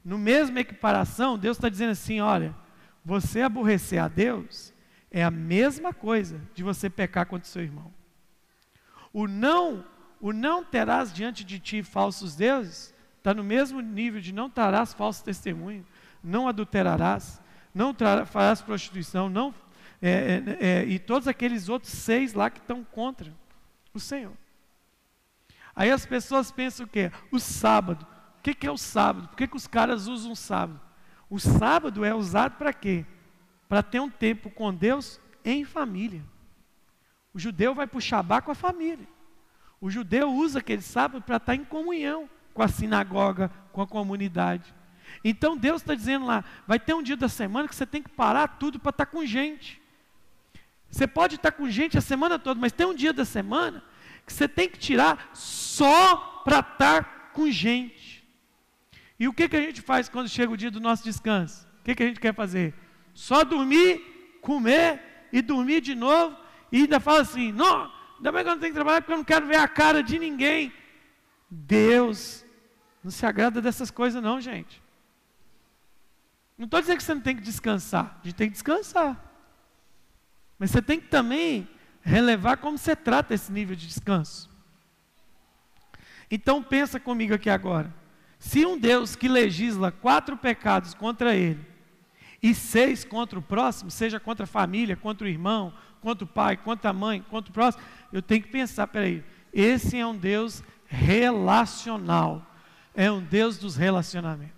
[0.03, 2.55] no mesmo equiparação, Deus está dizendo assim: olha,
[3.03, 4.73] você aborrecer a Deus
[5.11, 7.93] é a mesma coisa de você pecar contra o seu irmão.
[9.11, 9.85] O não,
[10.19, 14.93] o não terás diante de ti falsos deuses, está no mesmo nível de não trarás
[14.93, 15.85] falso testemunho,
[16.23, 17.41] não adulterarás,
[17.75, 17.93] não
[18.25, 19.53] farás prostituição, não
[20.01, 23.33] é, é, é, e todos aqueles outros seis lá que estão contra
[23.93, 24.33] o Senhor.
[25.75, 27.11] Aí as pessoas pensam o quê?
[27.31, 28.07] O sábado.
[28.39, 29.27] O que, que é o sábado?
[29.27, 30.79] Por que, que os caras usam o sábado?
[31.29, 33.05] O sábado é usado para quê?
[33.67, 36.23] Para ter um tempo com Deus em família.
[37.33, 39.07] O judeu vai para o Shabá com a família.
[39.81, 44.73] O judeu usa aquele sábado para estar em comunhão com a sinagoga, com a comunidade.
[45.23, 48.09] Então Deus está dizendo lá: vai ter um dia da semana que você tem que
[48.09, 49.81] parar tudo para estar tá com gente.
[50.89, 53.83] Você pode estar tá com gente a semana toda, mas tem um dia da semana
[54.25, 58.23] que você tem que tirar só para estar tá com gente.
[59.19, 61.65] E o que, que a gente faz quando chega o dia do nosso descanso?
[61.81, 62.73] O que, que a gente quer fazer?
[63.13, 66.37] Só dormir, comer e dormir de novo
[66.71, 69.17] e ainda fala assim: não, ainda bem que eu não tenho que trabalhar porque eu
[69.17, 70.73] não quero ver a cara de ninguém.
[71.49, 72.45] Deus
[73.03, 74.81] não se agrada dessas coisas, não, gente.
[76.57, 79.21] Não estou dizendo que você não tem que descansar, a gente tem que descansar.
[80.57, 81.67] Mas você tem que também
[82.01, 84.49] relevar como você trata esse nível de descanso.
[86.29, 87.93] Então pensa comigo aqui agora.
[88.39, 91.65] Se um Deus que legisla quatro pecados contra ele
[92.41, 96.55] e seis contra o próximo, seja contra a família, contra o irmão, contra o pai,
[96.55, 100.63] contra a mãe, contra o próximo, eu tenho que pensar, peraí, esse é um Deus
[100.85, 102.45] relacional,
[102.93, 104.54] é um Deus dos relacionamentos.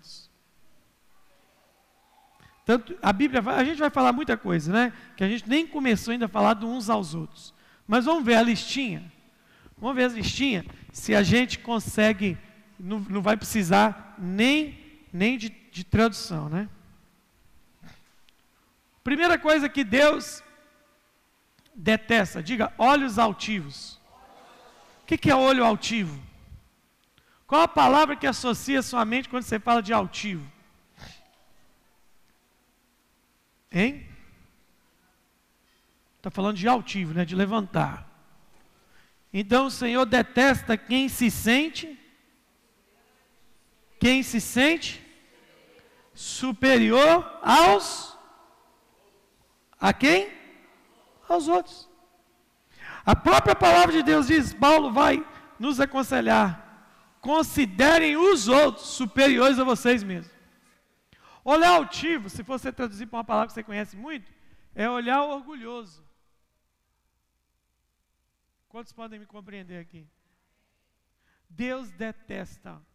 [2.68, 4.94] Tanto, a Bíblia, a gente vai falar muita coisa, né?
[5.16, 7.54] Que a gente nem começou ainda a falar de uns aos outros.
[7.88, 9.10] Mas vamos ver a listinha.
[9.78, 10.66] Vamos ver a listinha.
[10.92, 12.38] Se a gente consegue,
[12.78, 14.78] não, não vai precisar nem,
[15.14, 16.68] nem de, de tradução, né?
[19.02, 20.44] Primeira coisa que Deus
[21.74, 23.98] detesta, diga olhos altivos.
[25.06, 26.22] que, que é olho altivo?
[27.46, 30.57] Qual a palavra que associa sua mente quando você fala de altivo?
[33.72, 34.08] Hein?
[36.18, 37.26] Está falando de altivo, né?
[37.26, 38.08] De levantar.
[39.32, 41.98] Então o Senhor detesta quem se sente.
[44.00, 45.04] Quem se sente
[46.14, 48.18] superior aos.
[49.80, 50.32] A quem?
[51.28, 51.90] Aos outros.
[53.06, 55.26] A própria palavra de Deus diz: Paulo vai
[55.60, 56.68] nos aconselhar
[57.28, 60.32] considerem os outros superiores a vocês mesmos.
[61.50, 64.30] Olhar altivo, se você traduzir para uma palavra que você conhece muito,
[64.76, 66.06] é olhar orgulhoso.
[68.68, 70.06] Quantos podem me compreender aqui?
[71.50, 72.86] Deus detesta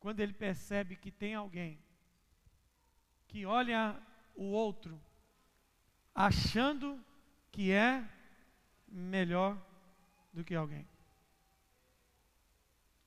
[0.00, 1.78] quando ele percebe que tem alguém
[3.28, 3.96] que olha
[4.34, 5.00] o outro
[6.12, 7.00] achando
[7.52, 8.04] que é
[8.88, 9.56] melhor
[10.32, 10.84] do que alguém.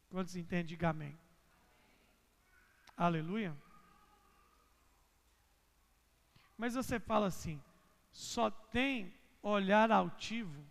[0.09, 0.77] Quantos entendem?
[0.81, 1.19] Amém.
[2.95, 3.64] Aleluia.
[6.57, 7.61] Mas você fala assim:
[8.11, 10.63] só tem olhar altivo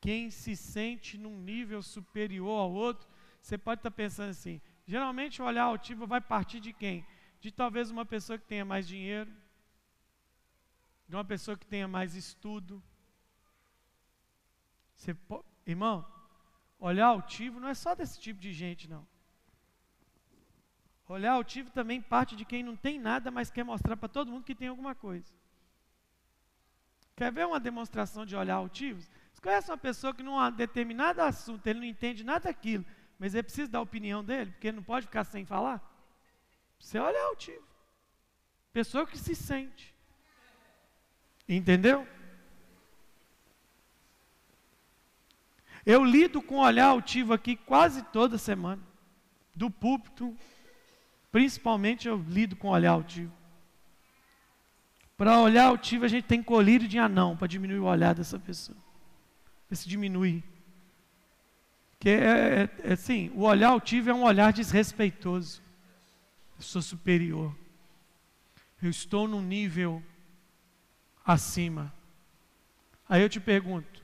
[0.00, 3.06] quem se sente num nível superior ao outro.
[3.40, 7.06] Você pode estar pensando assim: geralmente o olhar altivo vai partir de quem?
[7.40, 9.30] De talvez uma pessoa que tenha mais dinheiro,
[11.08, 12.82] de uma pessoa que tenha mais estudo.
[14.94, 15.16] Você,
[15.66, 16.06] irmão,
[16.80, 19.06] Olhar altivo não é só desse tipo de gente, não.
[21.10, 24.44] Olhar altivo também parte de quem não tem nada, mas quer mostrar para todo mundo
[24.44, 25.32] que tem alguma coisa.
[27.16, 29.02] Quer ver uma demonstração de olhar altivo?
[29.32, 32.86] Você conhece uma pessoa que num determinado assunto ele não entende nada daquilo,
[33.18, 35.82] mas ele precisa da opinião dele, porque ele não pode ficar sem falar?
[36.78, 37.66] Você olha altivo.
[38.72, 39.92] Pessoa que se sente.
[41.48, 42.06] Entendeu?
[45.84, 48.80] Eu lido com olhar altivo aqui quase toda semana.
[49.56, 50.38] Do púlpito,
[51.30, 53.32] principalmente eu lido com olhar altivo.
[55.16, 58.78] Para olhar altivo, a gente tem colírio de anão para diminuir o olhar dessa pessoa.
[59.68, 60.42] Para se diminuir.
[61.92, 65.60] Porque é, é, é assim, o olhar altivo é um olhar desrespeitoso.
[66.56, 67.54] Eu sou superior.
[68.82, 70.02] Eu estou num nível
[71.22, 71.92] acima.
[73.06, 74.02] Aí eu te pergunto: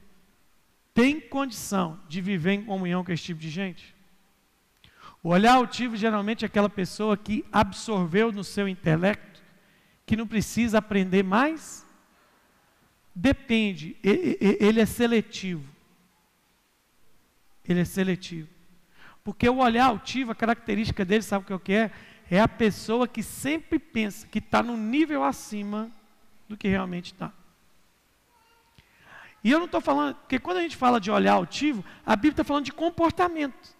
[0.92, 3.95] tem condição de viver em comunhão com esse tipo de gente?
[5.26, 9.42] O olhar altivo geralmente é aquela pessoa que absorveu no seu intelecto
[10.06, 11.84] que não precisa aprender mais.
[13.12, 15.68] Depende, ele é seletivo.
[17.68, 18.48] Ele é seletivo.
[19.24, 21.90] Porque o olhar altivo, a característica dele, sabe o que é?
[22.30, 25.90] É a pessoa que sempre pensa que está no nível acima
[26.48, 27.32] do que realmente está.
[29.42, 32.30] E eu não estou falando, porque quando a gente fala de olhar altivo, a Bíblia
[32.30, 33.74] está falando de comportamento.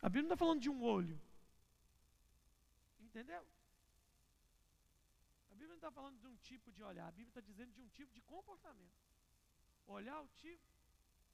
[0.00, 1.20] A Bíblia não está falando de um olho.
[3.00, 3.46] Entendeu?
[5.50, 7.80] A Bíblia não está falando de um tipo de olhar, a Bíblia está dizendo de
[7.80, 9.06] um tipo de comportamento.
[9.86, 10.62] Olhar altivo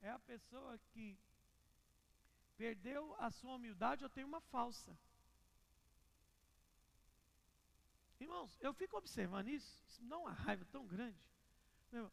[0.00, 1.18] é a pessoa que
[2.56, 4.96] perdeu a sua humildade ou tem uma falsa.
[8.20, 11.28] Irmãos, eu fico observando isso, isso me uma raiva tão grande.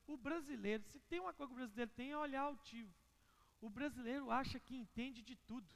[0.07, 2.91] O brasileiro, se tem uma coisa que o brasileiro tem, é olhar altivo.
[3.61, 5.67] O brasileiro acha que entende de tudo.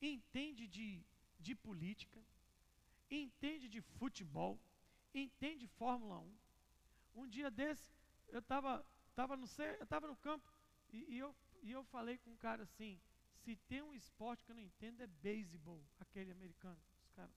[0.00, 1.04] Entende de,
[1.40, 2.20] de política,
[3.10, 4.60] entende de futebol,
[5.14, 6.36] entende de Fórmula 1.
[7.16, 7.90] Um dia desse,
[8.28, 9.46] eu estava tava no,
[9.80, 10.52] eu tava no campo
[10.92, 13.00] e, e, eu, e eu falei com um cara assim:
[13.42, 16.80] se tem um esporte que eu não entendo é beisebol, aquele americano.
[17.00, 17.30] Os cara.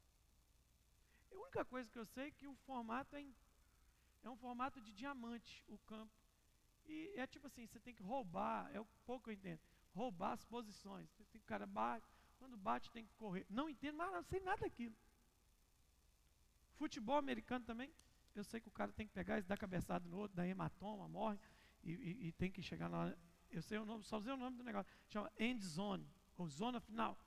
[1.32, 3.34] A única coisa que eu sei é que o formato é em
[4.22, 6.13] é um formato de diamante o campo.
[6.86, 9.62] E é tipo assim, você tem que roubar, é o pouco que eu entendo,
[9.93, 11.10] roubar as posições.
[11.13, 12.06] Tem que o cara bate,
[12.39, 13.45] quando bate tem que correr.
[13.49, 14.95] Não entendo, mas não sei nada daquilo.
[16.75, 17.91] Futebol americano também,
[18.34, 21.08] eu sei que o cara tem que pegar e dar cabeçada no outro, dá hematoma,
[21.08, 21.38] morre,
[21.84, 23.13] e, e, e tem que chegar lá.
[23.52, 24.91] Eu sei o nome, só sei o nome do negócio.
[25.10, 27.17] Chama end zone, ou zona final.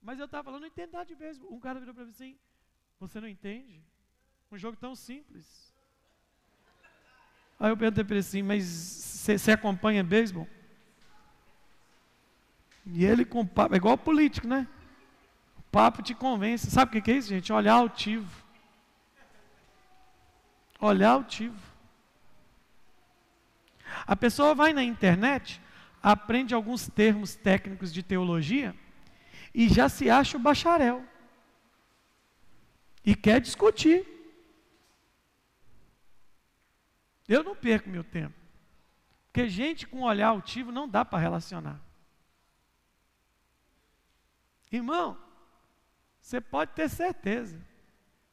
[0.00, 1.52] Mas eu estava falando, não entendo nada de beisebol.
[1.52, 2.38] Um cara virou para mim assim,
[2.98, 3.84] você não entende?
[4.50, 5.72] Um jogo tão simples.
[7.58, 10.48] Aí eu perguntei para ele assim, mas você acompanha beisebol?
[12.86, 14.66] E ele com papo, é igual político, né?
[15.58, 16.70] O papo te convence.
[16.70, 17.52] Sabe o que é isso, gente?
[17.52, 18.42] Olhar altivo.
[20.80, 21.56] Olhar altivo.
[24.06, 25.60] A pessoa vai na internet,
[26.02, 28.74] aprende alguns termos técnicos de teologia
[29.54, 31.04] e já se acha o bacharel.
[33.04, 34.06] E quer discutir.
[37.28, 38.34] Eu não perco meu tempo.
[39.26, 41.80] Porque gente com olhar altivo não dá para relacionar.
[44.72, 45.18] Irmão,
[46.20, 47.60] você pode ter certeza.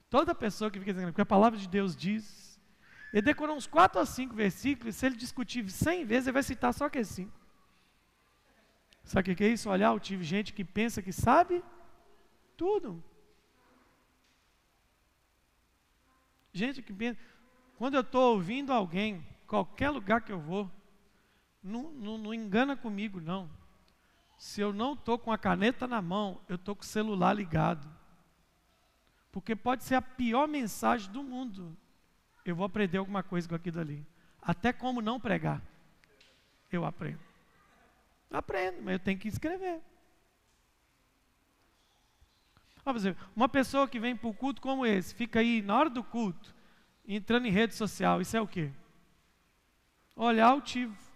[0.09, 2.59] Toda pessoa que fica dizendo, porque a palavra de Deus diz,
[3.11, 6.73] ele decorou uns quatro ou cinco versículos, se ele discutir cem vezes, ele vai citar
[6.73, 7.37] só aqueles cinco.
[9.03, 9.69] Sabe o que é isso?
[9.69, 11.63] Olhar altivo, gente que pensa que sabe
[12.55, 13.03] tudo.
[16.53, 17.19] Gente que pensa.
[17.77, 20.69] Quando eu estou ouvindo alguém, qualquer lugar que eu vou,
[21.61, 23.49] não, não, não engana comigo, não.
[24.39, 27.85] Se eu não estou com a caneta na mão, eu estou com o celular ligado.
[29.33, 31.77] Porque pode ser a pior mensagem do mundo.
[32.45, 34.07] Eu vou aprender alguma coisa com aquilo ali.
[34.41, 35.61] Até como não pregar.
[36.71, 37.19] Eu aprendo.
[38.31, 39.81] Aprendo, mas eu tenho que escrever.
[43.35, 46.55] Uma pessoa que vem para o culto como esse, fica aí na hora do culto,
[47.05, 48.71] entrando em rede social, isso é o quê?
[50.15, 51.08] Olhar altivo.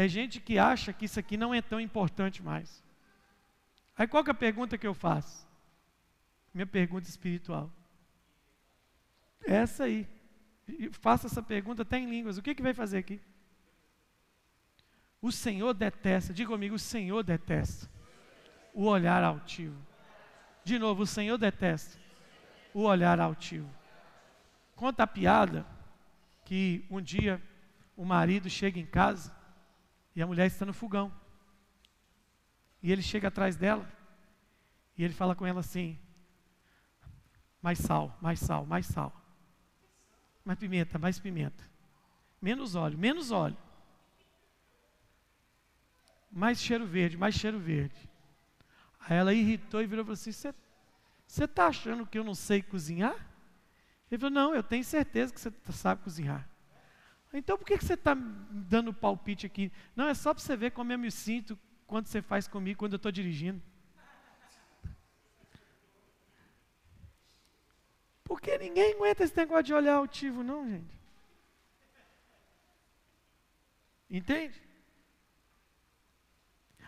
[0.00, 2.82] É gente que acha que isso aqui não é tão importante mais.
[3.98, 5.46] Aí qual é a pergunta que eu faço?
[6.54, 7.70] Minha pergunta espiritual.
[9.46, 10.08] Essa aí.
[10.92, 12.38] faça essa pergunta até em línguas.
[12.38, 13.20] O que, que vai fazer aqui?
[15.20, 17.86] O Senhor detesta, diga comigo, o Senhor detesta
[18.72, 19.76] o olhar altivo.
[20.64, 22.00] De novo, o Senhor detesta
[22.72, 23.68] o olhar altivo.
[24.74, 25.66] Conta a piada
[26.46, 27.38] que um dia
[27.94, 29.38] o marido chega em casa
[30.20, 31.10] e a mulher está no fogão.
[32.82, 33.90] E ele chega atrás dela
[34.94, 35.98] e ele fala com ela assim:
[37.62, 39.18] mais sal, mais sal, mais sal.
[40.44, 41.64] Mais pimenta, mais pimenta.
[42.40, 43.56] Menos óleo, menos óleo.
[46.30, 47.96] Mais cheiro verde, mais cheiro verde.
[49.00, 52.60] Aí ela irritou e virou e falou assim: Você está achando que eu não sei
[52.60, 53.16] cozinhar?
[54.10, 56.46] Ele falou: Não, eu tenho certeza que você sabe cozinhar.
[57.32, 59.72] Então por que, que você está dando palpite aqui?
[59.94, 62.94] Não, é só para você ver como eu me sinto quando você faz comigo, quando
[62.94, 63.62] eu estou dirigindo.
[68.24, 71.00] Porque ninguém aguenta esse negócio de olhar altivo, não, gente.
[74.08, 74.60] Entende?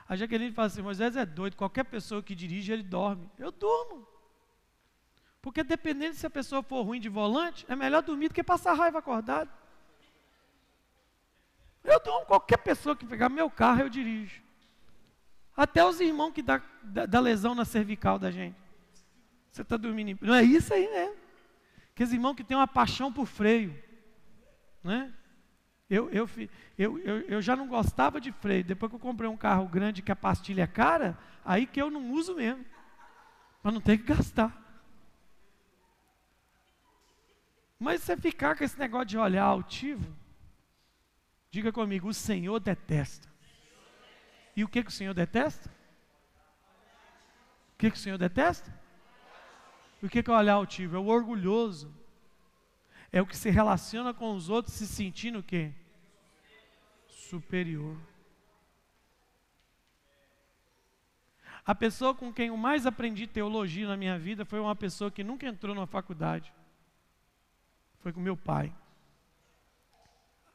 [0.09, 3.31] A Jaqueline fala assim: Moisés é doido, qualquer pessoa que dirige, ele dorme.
[3.38, 4.07] Eu durmo.
[5.40, 8.74] Porque dependendo se a pessoa for ruim de volante, é melhor dormir do que passar
[8.74, 9.50] raiva acordado.
[11.85, 14.40] Eu durmo, qualquer pessoa que pegar meu carro, eu dirijo.
[15.57, 18.57] Até os irmãos que dá, dá, dá lesão na cervical da gente.
[19.51, 20.18] Você está dormindo.
[20.25, 21.16] Não é isso aí mesmo.
[21.92, 23.77] Aqueles irmãos que têm uma paixão por freio.
[24.83, 25.12] Né?
[25.90, 26.29] Eu, eu,
[26.79, 28.64] eu, eu, eu já não gostava de freio.
[28.64, 31.90] Depois que eu comprei um carro grande que a pastilha é cara, aí que eu
[31.90, 32.64] não uso mesmo.
[33.62, 34.59] Para não ter que gastar.
[37.79, 40.16] Mas você ficar com esse negócio de olhar altivo,
[41.52, 43.28] diga comigo, o Senhor detesta.
[44.56, 45.68] E o que, que o Senhor detesta?
[47.74, 48.74] O que, que o Senhor detesta?
[50.02, 50.96] O que é olhar altivo?
[50.96, 51.94] É o orgulhoso.
[53.12, 55.72] É o que se relaciona com os outros se sentindo o quê?
[57.06, 57.98] Superior.
[61.64, 65.22] A pessoa com quem eu mais aprendi teologia na minha vida foi uma pessoa que
[65.22, 66.52] nunca entrou na faculdade.
[68.00, 68.74] Foi com meu pai.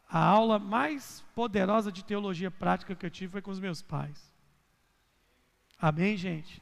[0.10, 4.32] A aula mais poderosa de teologia prática que eu tive foi com os meus pais.
[5.78, 6.62] Amém, gente?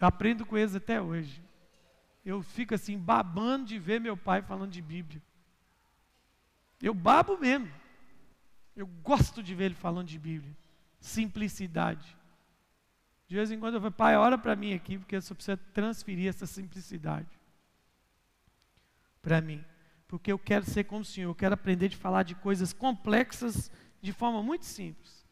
[0.00, 1.42] Eu aprendo com eles até hoje.
[2.24, 5.22] Eu fico assim, babando de ver meu pai falando de Bíblia.
[6.80, 7.70] Eu babo mesmo.
[8.74, 10.56] Eu gosto de ver ele falando de Bíblia.
[11.00, 12.16] Simplicidade.
[13.26, 15.58] De vez em quando eu falo, pai, ora para mim aqui, porque eu só preciso
[15.74, 17.28] transferir essa simplicidade
[19.20, 19.62] para mim.
[20.08, 23.70] Porque eu quero ser como o Senhor, eu quero aprender de falar de coisas complexas
[24.00, 25.26] de forma muito simples.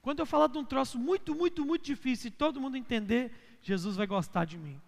[0.00, 3.96] Quando eu falar de um troço muito, muito, muito difícil e todo mundo entender, Jesus
[3.96, 4.80] vai gostar de mim.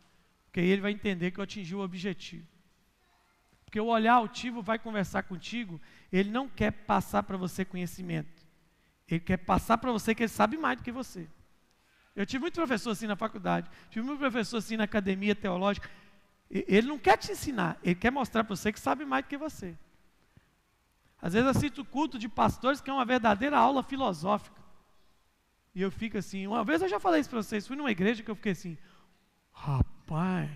[0.44, 2.46] Porque ele vai entender que eu atingi o objetivo.
[3.64, 5.81] Porque o olhar altivo vai conversar contigo,
[6.12, 8.46] ele não quer passar para você conhecimento.
[9.08, 11.27] Ele quer passar para você que ele sabe mais do que você.
[12.14, 15.90] Eu tive muito professor assim na faculdade, tive muito professor assim na academia teológica.
[16.53, 19.38] Ele não quer te ensinar, ele quer mostrar para você que sabe mais do que
[19.38, 19.75] você.
[21.21, 24.61] Às vezes cito culto de pastores que é uma verdadeira aula filosófica.
[25.75, 28.23] E eu fico assim, uma vez eu já falei isso para vocês, fui numa igreja
[28.23, 28.77] que eu fiquei assim,
[29.50, 30.50] rapaz,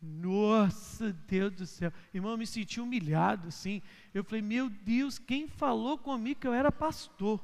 [0.00, 3.82] nossa Deus do céu, irmão, eu me senti humilhado assim.
[4.14, 7.40] Eu falei, meu Deus, quem falou comigo que eu era pastor?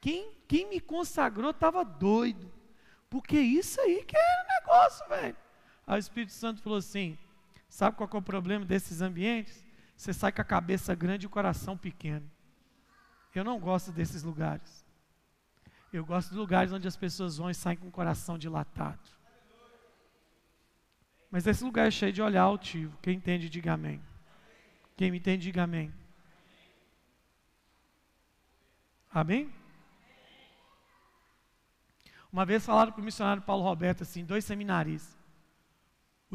[0.00, 2.50] Quem, quem me consagrou estava doido.
[3.10, 5.36] Porque isso aí que era negócio, velho.
[5.86, 7.16] Aí o Espírito Santo falou assim:
[7.68, 9.64] sabe qual é o problema desses ambientes?
[9.96, 12.28] Você sai com a cabeça grande e o coração pequeno.
[13.34, 14.84] Eu não gosto desses lugares.
[15.92, 18.98] Eu gosto de lugares onde as pessoas vão e saem com o coração dilatado.
[21.30, 22.96] Mas esse lugar é cheio de olhar altivo.
[23.02, 24.02] Quem entende, diga amém.
[24.96, 25.92] Quem me entende, diga amém.
[29.10, 29.52] Amém?
[32.32, 35.15] Uma vez falaram para o missionário Paulo Roberto assim, dois seminaristas.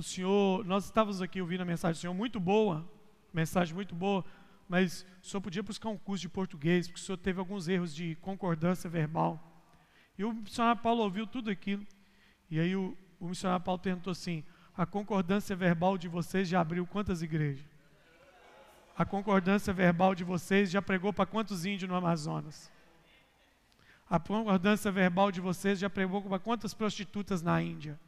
[0.01, 2.83] O senhor, nós estávamos aqui ouvindo a mensagem do senhor, muito boa,
[3.31, 4.25] mensagem muito boa,
[4.67, 7.93] mas o senhor podia buscar um curso de português, porque o senhor teve alguns erros
[7.93, 9.39] de concordância verbal.
[10.17, 11.85] E o missionário Paulo ouviu tudo aquilo.
[12.49, 14.43] E aí o, o missionário Paulo perguntou assim:
[14.75, 17.63] a concordância verbal de vocês já abriu quantas igrejas?
[18.97, 22.71] A concordância verbal de vocês já pregou para quantos índios no Amazonas?
[24.09, 27.99] A concordância verbal de vocês já pregou para quantas prostitutas na Índia?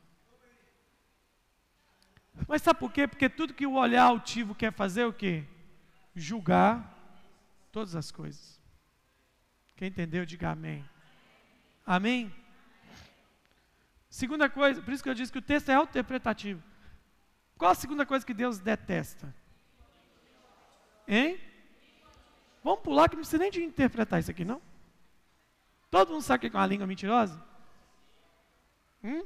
[2.48, 3.08] Mas sabe por quê?
[3.08, 5.44] Porque tudo que o olhar altivo quer fazer é o quê?
[6.16, 6.94] Julgar
[7.72, 8.62] todas as coisas.
[9.76, 10.84] Quem entendeu, diga amém.
[11.86, 12.34] Amém?
[14.10, 16.62] Segunda coisa, por isso que eu disse que o texto é autointerpretativo.
[17.58, 19.34] Qual a segunda coisa que Deus detesta?
[21.08, 21.40] Hein?
[22.64, 24.62] Vamos pular que não precisa nem de interpretar isso aqui, não?
[25.90, 27.44] Todo mundo sabe o que é uma língua mentirosa?
[29.04, 29.26] Hum?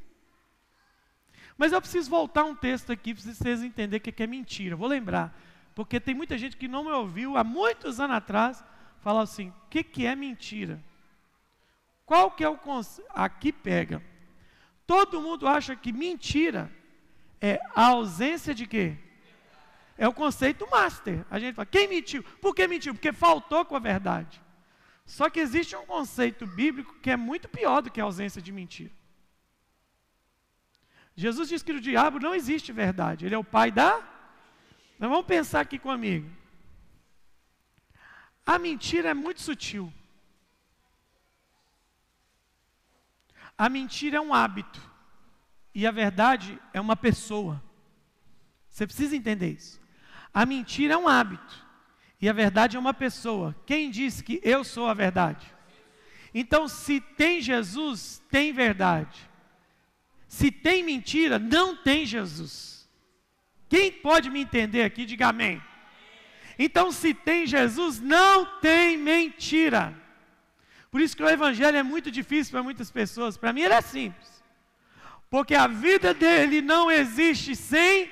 [1.57, 4.75] Mas eu preciso voltar um texto aqui para vocês entenderem o que é mentira.
[4.75, 5.37] Vou lembrar.
[5.73, 8.63] Porque tem muita gente que não me ouviu há muitos anos atrás
[8.99, 10.83] falar assim: o que, que é mentira?
[12.05, 13.09] Qual que é o conceito?
[13.13, 14.01] Aqui pega.
[14.85, 16.71] Todo mundo acha que mentira
[17.41, 18.97] é a ausência de quê?
[19.97, 21.25] É o conceito master.
[21.29, 22.23] A gente fala, quem mentiu?
[22.41, 22.93] Por que mentiu?
[22.93, 24.41] Porque faltou com a verdade.
[25.05, 28.51] Só que existe um conceito bíblico que é muito pior do que a ausência de
[28.51, 28.91] mentira.
[31.19, 33.99] Jesus diz que o diabo não existe verdade, ele é o pai da.
[34.99, 36.29] Mas vamos pensar aqui comigo.
[38.45, 39.91] A mentira é muito sutil.
[43.57, 44.79] A mentira é um hábito.
[45.73, 47.61] E a verdade é uma pessoa.
[48.69, 49.81] Você precisa entender isso.
[50.31, 51.65] A mentira é um hábito.
[52.21, 53.55] E a verdade é uma pessoa.
[53.65, 55.51] Quem disse que eu sou a verdade?
[56.31, 59.27] Então, se tem Jesus, tem verdade.
[60.27, 62.87] Se tem mentira, não tem Jesus.
[63.69, 65.61] Quem pode me entender aqui, diga amém.
[66.59, 69.95] Então, se tem Jesus, não tem mentira.
[70.89, 73.37] Por isso que o evangelho é muito difícil para muitas pessoas.
[73.37, 74.43] Para mim ele é simples.
[75.29, 78.09] Porque a vida dele não existe sem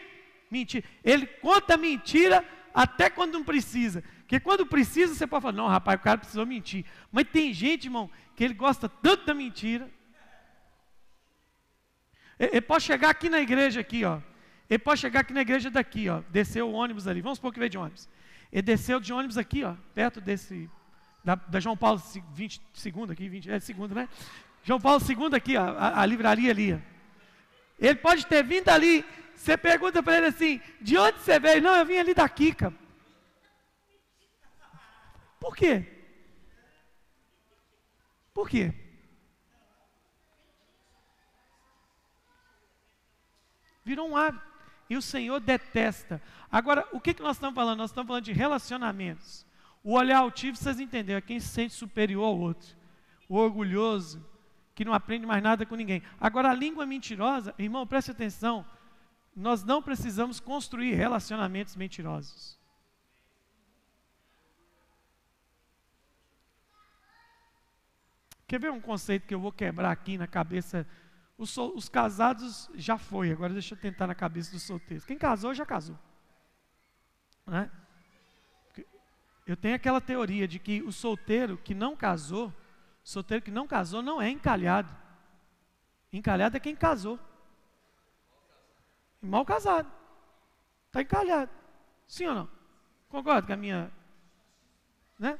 [0.51, 0.85] mentira.
[1.03, 4.03] Ele conta mentira até quando não precisa.
[4.19, 6.85] Porque quando precisa, você pode falar, não, rapaz, o cara precisou mentir.
[7.11, 9.89] Mas tem gente, irmão, que ele gosta tanto da mentira.
[12.39, 14.19] Ele pode chegar aqui na igreja, aqui, ó.
[14.69, 16.21] Ele pode chegar aqui na igreja daqui, ó.
[16.29, 17.21] Desceu o ônibus ali.
[17.21, 18.09] Vamos supor que veio de ônibus.
[18.51, 20.69] Ele desceu de ônibus aqui, ó, perto desse
[21.23, 22.01] da, da João Paulo
[22.33, 24.07] 20, segundo aqui, 20, é segundo, né?
[24.63, 26.81] João Paulo II aqui, ó, a, a livraria ali.
[27.79, 29.03] Ele pode ter vindo ali.
[29.35, 31.61] Você pergunta para ele assim: de onde você veio?
[31.61, 32.71] Não, eu vim ali da Kika.
[35.39, 35.85] Por quê?
[38.33, 38.73] Por quê?
[43.85, 44.43] Virou um hábito.
[44.89, 46.21] E o Senhor detesta.
[46.51, 47.77] Agora, o que, que nós estamos falando?
[47.77, 49.45] Nós estamos falando de relacionamentos.
[49.83, 52.75] O olhar altivo, vocês entenderam, é quem se sente superior ao outro.
[53.29, 54.25] O orgulhoso,
[54.73, 56.01] que não aprende mais nada com ninguém.
[56.19, 58.65] Agora, a língua mentirosa, irmão, preste atenção,
[59.35, 62.59] nós não precisamos construir relacionamentos mentirosos.
[68.47, 70.87] Quer ver um conceito que eu vou quebrar aqui na cabeça?
[71.37, 75.05] Os, os, casados já foi, agora deixa eu tentar na cabeça dos solteiros.
[75.05, 75.99] Quem casou, já casou.
[77.45, 77.69] Né?
[79.45, 82.53] Eu tenho aquela teoria de que o solteiro que não casou,
[83.03, 84.89] solteiro que não casou não é encalhado.
[86.11, 87.19] Encalhado é quem casou.
[89.21, 89.91] E mal casado.
[90.87, 91.51] Está encalhado.
[92.07, 92.49] Sim ou não?
[93.09, 93.91] Concorda com a minha.
[95.19, 95.37] Né?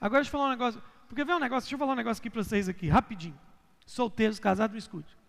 [0.00, 0.82] Agora deixa eu falar um negócio.
[1.06, 3.38] Porque vem um negócio, deixa eu falar um negócio aqui para vocês aqui, rapidinho.
[3.86, 5.23] Solteiros, casados, me escute.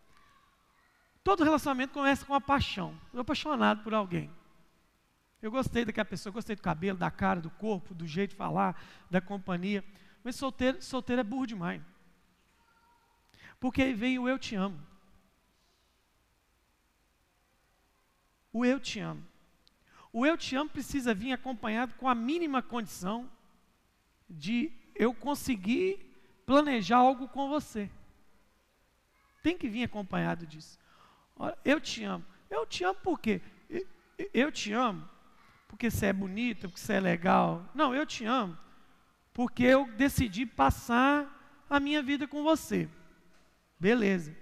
[1.26, 2.95] Todo relacionamento começa com a paixão.
[3.11, 4.32] Eu apaixonado por alguém.
[5.41, 8.80] Eu gostei daquela pessoa, gostei do cabelo, da cara, do corpo, do jeito de falar,
[9.09, 9.84] da companhia.
[10.23, 11.82] Mas solteiro, solteiro é burro demais.
[13.59, 14.80] Porque aí vem o eu te amo.
[18.53, 19.26] O eu te amo.
[20.13, 23.28] O eu te amo precisa vir acompanhado com a mínima condição
[24.30, 26.05] de eu conseguir
[26.45, 27.89] planejar algo com você.
[29.41, 30.84] Tem que vir acompanhado disso.
[31.36, 32.25] Olha, eu te amo.
[32.49, 33.41] Eu te amo por quê?
[34.33, 35.07] Eu te amo
[35.67, 37.69] porque você é bonita, porque você é legal.
[37.75, 38.57] Não, eu te amo.
[39.33, 42.88] porque eu decidi passar a minha vida com você.
[43.77, 44.33] Beleza.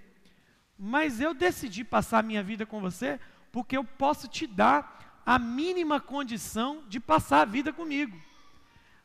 [0.78, 3.18] Mas eu decidi passar a minha vida com você
[3.50, 8.16] porque eu posso te dar a mínima condição de passar a vida comigo.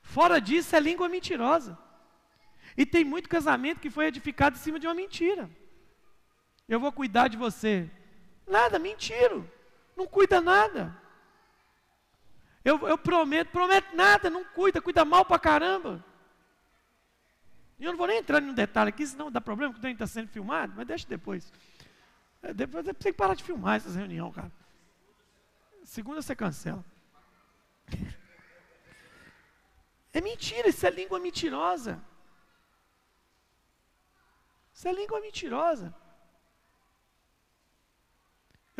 [0.03, 1.75] Fora disso, é língua mentirosa.
[2.77, 5.49] E tem muito casamento que foi edificado em cima de uma mentira.
[6.69, 7.89] Eu vou cuidar de você.
[8.45, 9.43] Nada, mentira.
[9.97, 10.95] Não cuida nada.
[12.63, 16.05] Eu, eu prometo, prometo nada, não cuida, cuida mal pra caramba.
[17.79, 20.05] E eu não vou nem entrar no detalhe aqui, senão dá problema, porque o está
[20.05, 21.51] sendo filmado, mas deixa depois.
[22.43, 24.51] É, depois você tem que parar de filmar essas reuniões, cara.
[25.83, 26.85] Segunda você cancela.
[30.11, 32.01] É mentira, isso é língua mentirosa.
[34.73, 35.93] Isso é língua mentirosa.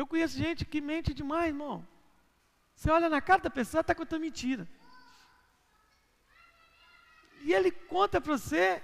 [0.00, 1.86] Eu conheço gente que mente demais, irmão.
[2.74, 4.66] Você olha na cara da pessoa, está contando mentira.
[7.42, 8.82] E ele conta para você,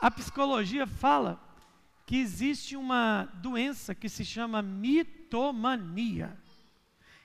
[0.00, 1.40] a psicologia fala
[2.06, 6.38] que existe uma doença que se chama mitomania.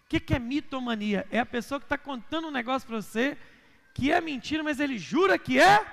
[0.04, 1.28] O que, que é mitomania?
[1.30, 3.38] É a pessoa que está contando um negócio para você
[3.94, 5.86] que é mentira, mas ele jura que é.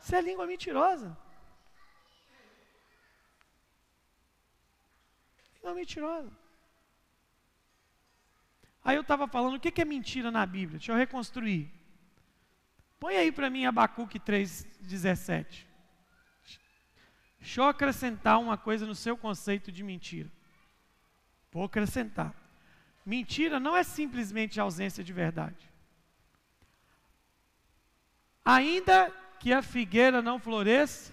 [0.00, 1.14] Isso é língua mentirosa.
[5.64, 6.30] Língua mentirosa.
[8.84, 10.78] Aí eu estava falando, o que, que é mentira na Bíblia?
[10.78, 11.72] Deixa eu reconstruir.
[13.00, 15.64] Põe aí para mim Abacuque 3,17.
[17.40, 20.30] Deixa eu acrescentar uma coisa no seu conceito de mentira.
[21.50, 22.34] Vou acrescentar.
[23.06, 25.70] Mentira não é simplesmente ausência de verdade.
[28.44, 29.10] Ainda
[29.40, 31.10] que a figueira não floresça,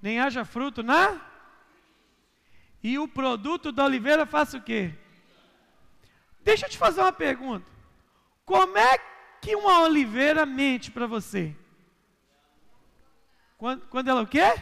[0.00, 1.20] nem haja fruto na.
[2.88, 4.94] E o produto da oliveira faça o quê?
[6.40, 7.68] Deixa eu te fazer uma pergunta.
[8.44, 8.96] Como é
[9.40, 11.52] que uma oliveira mente para você?
[13.58, 14.54] Quando, quando ela o quê?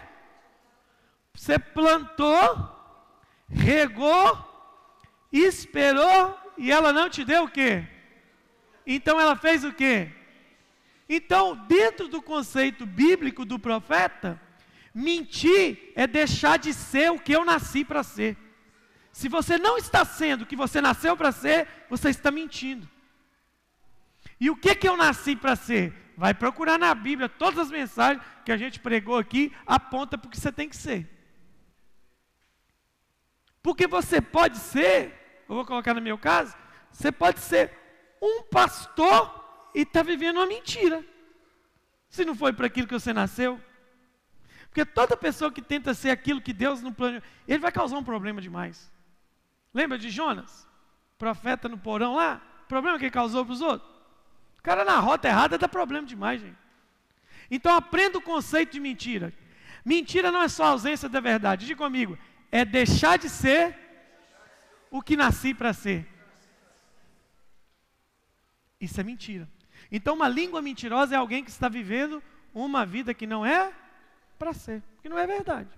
[1.34, 2.48] Você plantou,
[3.46, 4.26] regou,
[5.30, 7.86] esperou e ela não te deu o quê?
[8.86, 10.10] Então ela fez o quê?
[11.06, 14.40] Então, dentro do conceito bíblico do profeta,
[14.94, 18.36] mentir é deixar de ser o que eu nasci para ser.
[19.12, 22.88] Se você não está sendo o que você nasceu para ser, você está mentindo.
[24.40, 25.92] E o que que eu nasci para ser?
[26.16, 30.30] Vai procurar na Bíblia, todas as mensagens que a gente pregou aqui aponta para o
[30.30, 31.08] que você tem que ser.
[33.62, 36.54] Porque você pode ser, eu vou colocar no meu caso,
[36.90, 37.72] você pode ser
[38.20, 41.04] um pastor e está vivendo uma mentira.
[42.08, 43.60] Se não foi para aquilo que você nasceu.
[44.74, 48.02] Porque toda pessoa que tenta ser aquilo que Deus não planejou, ele vai causar um
[48.02, 48.90] problema demais.
[49.72, 50.68] Lembra de Jonas?
[51.16, 52.42] Profeta no porão lá?
[52.66, 53.88] Problema que ele causou para os outros?
[54.58, 56.58] O cara na rota errada dá problema demais, gente.
[57.48, 59.32] Então aprenda o conceito de mentira.
[59.84, 61.66] Mentira não é só ausência da verdade.
[61.66, 62.18] Diga comigo,
[62.50, 63.78] é deixar de ser
[64.90, 66.04] o que nasci para ser.
[68.80, 69.48] Isso é mentira.
[69.92, 72.20] Então, uma língua mentirosa é alguém que está vivendo
[72.52, 73.72] uma vida que não é
[74.38, 75.70] para ser, que não é verdade.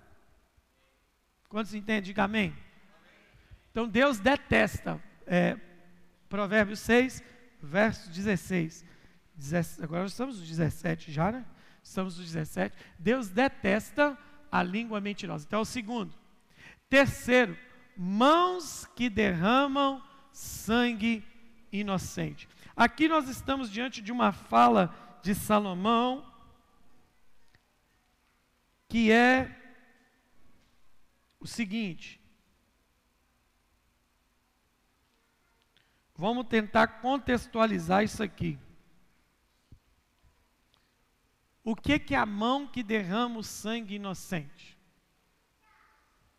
[1.49, 2.01] Quantos entendem?
[2.01, 2.55] Diga amém.
[3.71, 5.01] Então, Deus detesta.
[5.25, 5.57] É,
[6.27, 7.23] Provérbios 6,
[7.61, 8.85] verso 16.
[9.81, 11.45] Agora estamos no 17 já, né?
[11.81, 12.75] Estamos no 17.
[12.99, 14.17] Deus detesta
[14.51, 15.45] a língua mentirosa.
[15.47, 16.13] Então, é o segundo.
[16.89, 17.57] Terceiro,
[17.95, 20.01] mãos que derramam
[20.31, 21.23] sangue
[21.71, 22.47] inocente.
[22.75, 26.26] Aqui nós estamos diante de uma fala de Salomão,
[28.87, 29.55] que é
[31.39, 32.21] o seguinte:
[36.15, 38.57] vamos tentar contextualizar isso aqui.
[41.63, 44.77] O que, que a mão que derrama o sangue inocente?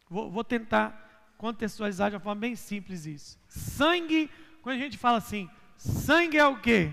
[0.09, 3.39] Vou, vou tentar contextualizar de uma forma bem simples isso.
[3.47, 4.31] Sangue,
[4.63, 6.91] quando a gente fala assim, sangue é o quê?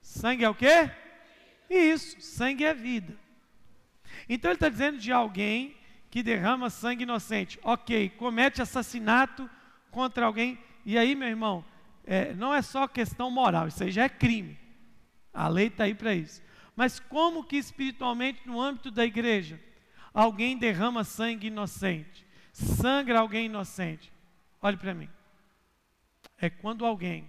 [0.00, 0.90] Sangue é o quê?
[1.70, 3.16] Isso, sangue é vida.
[4.28, 5.76] Então ele está dizendo de alguém
[6.10, 7.58] que derrama sangue inocente.
[7.62, 9.48] Ok, comete assassinato
[9.90, 10.58] contra alguém.
[10.84, 11.64] E aí, meu irmão,
[12.04, 14.58] é, não é só questão moral, isso aí já é crime.
[15.32, 16.42] A lei está aí para isso.
[16.76, 19.60] Mas como que espiritualmente, no âmbito da igreja,
[20.12, 24.12] alguém derrama sangue inocente, sangra alguém inocente.
[24.60, 25.08] Olhe para mim.
[26.38, 27.26] É quando alguém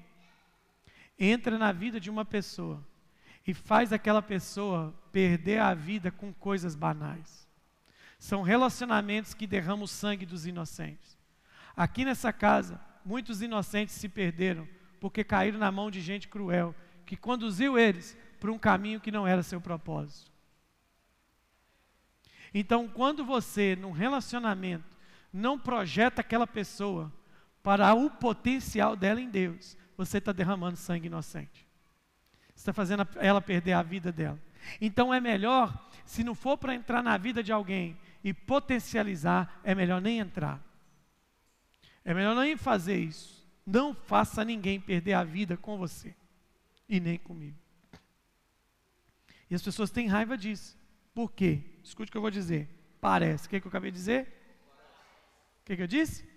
[1.18, 2.84] entra na vida de uma pessoa
[3.46, 7.48] e faz aquela pessoa perder a vida com coisas banais.
[8.18, 11.18] São relacionamentos que derramam o sangue dos inocentes.
[11.76, 14.68] Aqui nessa casa, muitos inocentes se perderam
[15.00, 16.74] porque caíram na mão de gente cruel,
[17.06, 20.32] que conduziu eles por um caminho que não era seu propósito.
[22.54, 24.98] Então, quando você, num relacionamento,
[25.34, 27.12] não projeta aquela pessoa
[27.62, 31.63] para o potencial dela em Deus, você está derramando sangue inocente.
[32.56, 34.40] Está fazendo ela perder a vida dela.
[34.80, 39.76] Então é melhor, se não for para entrar na vida de alguém e potencializar, é
[39.76, 40.62] melhor nem entrar.
[42.06, 43.44] É melhor nem fazer isso.
[43.66, 46.16] Não faça ninguém perder a vida com você
[46.88, 47.58] e nem comigo.
[49.50, 50.78] E as pessoas têm raiva disso.
[51.14, 51.62] Por quê?
[51.84, 52.68] Escute o que eu vou dizer.
[53.00, 53.46] Parece.
[53.46, 54.28] O que, que eu acabei de dizer?
[55.62, 56.28] O que, que eu disse?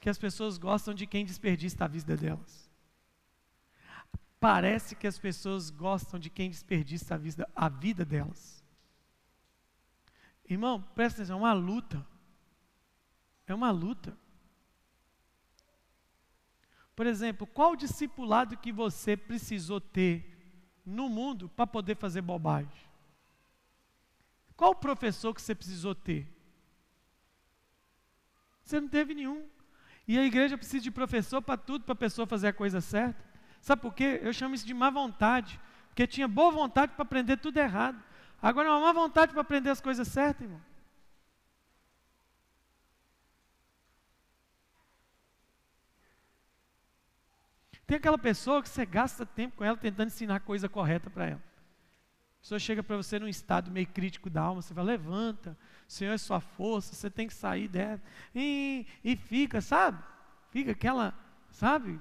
[0.00, 2.61] Que as pessoas gostam de quem desperdiça a vida delas.
[4.42, 8.60] Parece que as pessoas gostam de quem desperdiça a vida, a vida delas.
[10.44, 12.04] Irmão, presta atenção, é uma luta.
[13.46, 14.18] É uma luta.
[16.96, 20.28] Por exemplo, qual discipulado que você precisou ter
[20.84, 22.90] no mundo para poder fazer bobagem?
[24.56, 26.26] Qual professor que você precisou ter?
[28.64, 29.48] Você não teve nenhum.
[30.08, 33.31] E a igreja precisa de professor para tudo, para a pessoa fazer a coisa certa.
[33.62, 34.20] Sabe por quê?
[34.22, 35.58] Eu chamo isso de má vontade.
[35.88, 38.02] Porque tinha boa vontade para aprender tudo errado.
[38.42, 40.60] Agora é uma má vontade para aprender as coisas certas, irmão.
[47.86, 51.26] Tem aquela pessoa que você gasta tempo com ela tentando ensinar a coisa correta para
[51.26, 51.42] ela.
[52.38, 55.56] A pessoa chega para você num estado meio crítico da alma, você vai, levanta,
[55.86, 58.00] o Senhor é sua força, você tem que sair dela.
[58.34, 60.02] E, e fica, sabe?
[60.50, 61.14] Fica aquela,
[61.50, 62.00] sabe?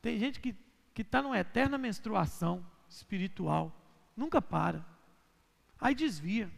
[0.00, 0.54] Tem gente que
[1.02, 3.72] está numa eterna menstruação espiritual,
[4.16, 4.84] nunca para.
[5.80, 6.50] Aí desvia.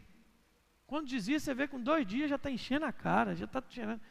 [0.85, 4.01] Quando desvia, você vê com dois dias já está enchendo a cara, já está cheirando.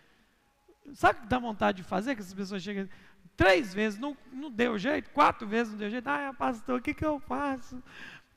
[0.95, 2.15] Sabe o que dá vontade de fazer?
[2.15, 2.89] Que essas pessoas chegam,
[3.37, 6.09] Três vezes não, não deu jeito, quatro vezes não deu jeito.
[6.09, 7.83] Ah, pastor, o que, que eu faço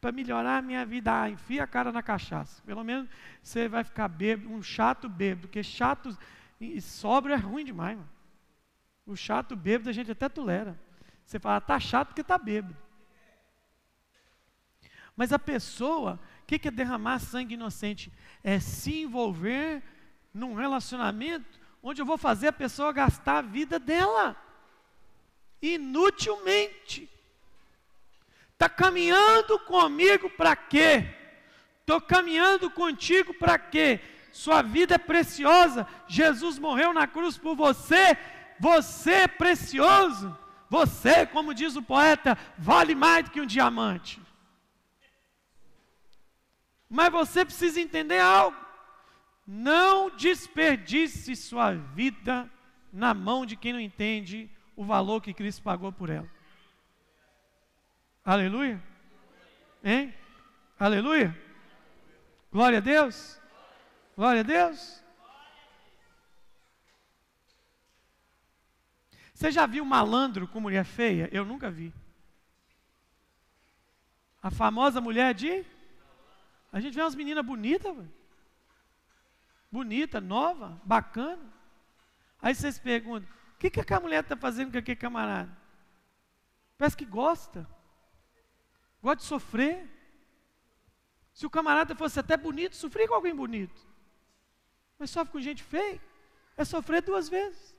[0.01, 1.21] para melhorar a minha vida?
[1.21, 2.61] Ah, enfia a cara na cachaça.
[2.63, 3.07] Pelo menos
[3.41, 6.17] você vai ficar bêbado, um chato bêbado, porque chato
[6.59, 7.97] e sobra é ruim demais.
[7.97, 8.09] Mano.
[9.05, 10.77] O chato bêbado a gente até tolera.
[11.29, 12.75] Você fala, tá chato porque tá bêbado.
[15.15, 18.11] Mas a pessoa, o que, que é derramar sangue inocente?
[18.43, 19.83] É se envolver
[20.33, 24.35] num relacionamento onde eu vou fazer a pessoa gastar a vida dela
[25.61, 27.07] inutilmente.
[28.53, 31.13] Está caminhando comigo para quê?
[31.81, 33.99] Estou caminhando contigo para quê?
[34.33, 35.87] Sua vida é preciosa.
[36.07, 38.17] Jesus morreu na cruz por você.
[38.59, 40.35] Você é precioso.
[40.69, 44.21] Você, como diz o poeta, vale mais do que um diamante.
[46.87, 48.57] Mas você precisa entender algo.
[49.45, 52.49] Não desperdice sua vida
[52.93, 56.29] na mão de quem não entende o valor que Cristo pagou por ela.
[58.23, 58.81] Aleluia?
[59.83, 60.13] Hein?
[60.79, 61.35] Aleluia?
[62.51, 63.39] Glória a Deus?
[64.15, 64.98] Glória a Deus?
[69.39, 71.29] Você já viu malandro com mulher feia?
[71.31, 71.93] Eu nunca vi.
[74.43, 75.63] A famosa mulher de.
[76.73, 77.95] A gente vê umas meninas bonitas,
[79.71, 81.41] bonita, nova, bacana.
[82.41, 85.57] Aí vocês perguntam: o que, que aquela mulher está fazendo com aquele camarada?
[86.77, 87.65] Parece que gosta.
[89.01, 89.89] Gosta de sofrer.
[91.33, 93.87] Se o camarada fosse até bonito, sofrer com alguém bonito.
[94.99, 96.01] Mas sofre com gente feia.
[96.57, 97.78] É sofrer duas vezes.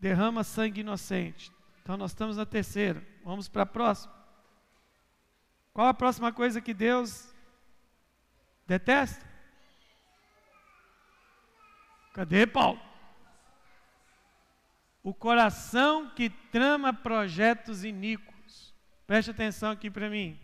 [0.00, 1.52] Derrama sangue inocente.
[1.82, 3.06] Então nós estamos na terceira.
[3.24, 4.14] Vamos para a próxima.
[5.72, 7.34] Qual a próxima coisa que Deus
[8.66, 9.24] detesta?
[12.12, 12.80] Cadê Paulo?
[15.02, 18.74] O coração que trama projetos iníquos.
[19.06, 20.38] Preste atenção aqui para mim.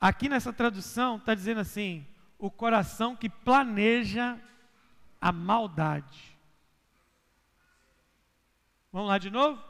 [0.00, 2.06] Aqui nessa tradução está dizendo assim:
[2.38, 4.38] o coração que planeja
[5.20, 6.37] a maldade.
[8.92, 9.62] Vamos lá de novo?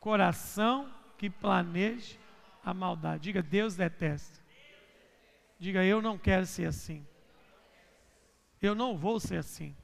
[0.00, 2.16] Coração que planeja
[2.64, 3.24] a maldade.
[3.24, 4.40] Diga, Deus detesta.
[5.58, 7.06] Diga, eu não quero ser assim.
[8.60, 9.76] Eu não vou ser assim.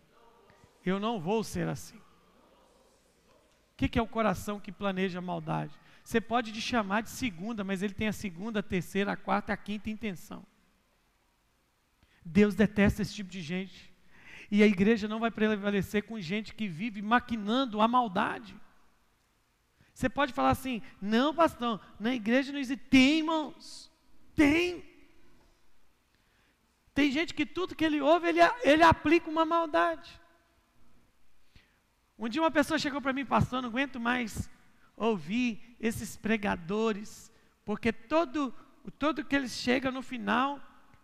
[0.84, 1.96] Eu não vou ser assim.
[1.96, 5.78] O que, que é o coração que planeja maldade?
[6.02, 9.52] Você pode te chamar de segunda, mas ele tem a segunda, a terceira, a quarta,
[9.52, 10.44] a quinta intenção.
[12.24, 13.92] Deus detesta esse tipo de gente.
[14.50, 18.56] E a igreja não vai prevalecer com gente que vive maquinando a maldade.
[19.98, 22.84] Você pode falar assim: não, pastor, na igreja não existe.
[22.84, 23.90] Tem, irmãos.
[24.32, 24.84] Tem.
[26.94, 30.08] Tem gente que tudo que ele ouve, ele, ele aplica uma maldade.
[32.16, 34.48] Um dia uma pessoa chegou para mim, pastor, não aguento mais
[34.96, 37.32] ouvir esses pregadores,
[37.64, 38.54] porque todo,
[39.00, 40.60] todo que eles chegam no final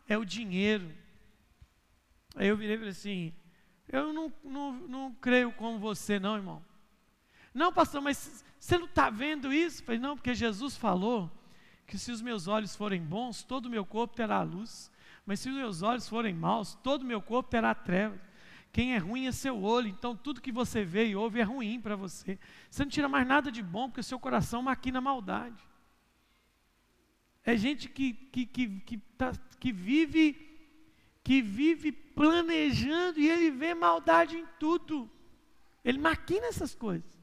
[0.07, 0.89] é o dinheiro.
[2.37, 3.35] Aí eu virei e falei assim,
[3.89, 6.65] eu não, não, não creio como você não, irmão.
[7.53, 9.83] Não, pastor, mas você não está vendo isso?
[9.83, 11.31] Eu falei, não, porque Jesus falou
[11.87, 14.91] que se os meus olhos forem bons, todo o meu corpo terá luz.
[15.27, 18.19] Mas se os meus olhos forem maus, todo o meu corpo terá trevas.
[18.73, 21.79] Quem é ruim é seu olho, então tudo que você vê e ouve é ruim
[21.79, 22.39] para você.
[22.71, 25.63] Você não tira mais nada de bom, porque o seu coração maquina maldade.
[27.45, 30.41] É gente que, que, que, que, tá, que vive
[31.23, 35.11] que vive planejando e ele vê maldade em tudo.
[35.85, 37.14] Ele maquina essas coisas.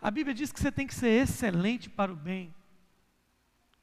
[0.00, 2.54] A Bíblia diz que você tem que ser excelente para o bem.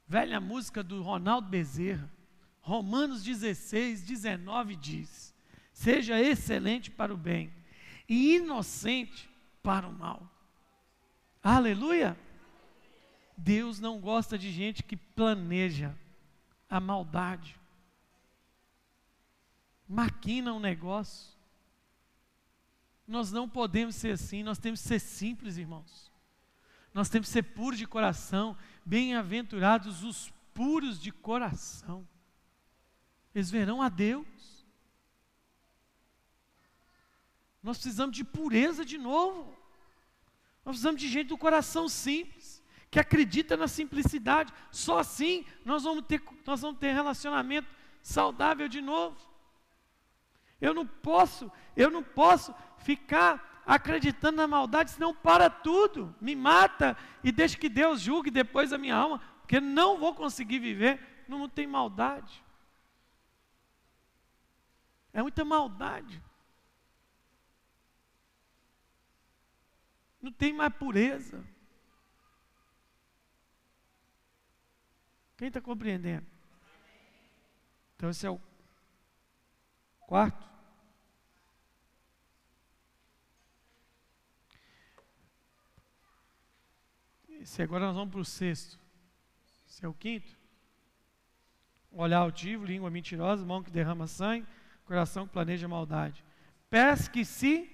[0.06, 2.10] Velha música do Ronaldo Bezerra.
[2.60, 5.34] Romanos 16, 19 diz:
[5.72, 7.52] Seja excelente para o bem
[8.08, 9.30] e inocente
[9.62, 10.28] para o mal.
[11.42, 12.18] Aleluia!
[13.36, 15.96] Deus não gosta de gente que planeja
[16.68, 17.56] a maldade,
[19.88, 21.38] maquina um negócio.
[23.06, 26.07] Nós não podemos ser assim, nós temos que ser simples, irmãos.
[26.98, 32.06] Nós temos que ser puros de coração, bem-aventurados os puros de coração
[33.38, 34.66] eles verão a Deus.
[37.62, 39.56] Nós precisamos de pureza de novo.
[40.64, 44.52] Nós precisamos de gente do coração simples, que acredita na simplicidade.
[44.72, 47.68] Só assim nós vamos ter, nós vamos ter relacionamento
[48.02, 49.16] saudável de novo.
[50.60, 56.96] Eu não posso, eu não posso ficar acreditando na maldade, senão para tudo, me mata
[57.22, 61.46] e deixa que Deus julgue depois a minha alma, porque não vou conseguir viver, não
[61.50, 62.42] tem maldade.
[65.12, 66.22] É muita maldade.
[70.22, 71.44] Não tem mais pureza.
[75.36, 76.26] Quem está compreendendo?
[77.96, 78.40] Então, esse é o
[80.00, 80.47] quarto.
[87.40, 88.78] Esse agora nós vamos para o sexto.
[89.68, 90.36] Esse é o quinto.
[91.90, 94.46] Olhar altivo, língua mentirosa, mão que derrama sangue
[94.88, 96.24] coração que planeja maldade.
[96.70, 97.70] Pesque-se.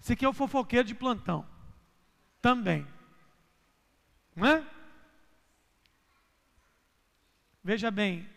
[0.00, 1.46] Esse aqui é o fofoqueiro de plantão.
[2.40, 2.86] Também.
[4.34, 4.66] Não é?
[7.62, 8.28] Veja bem,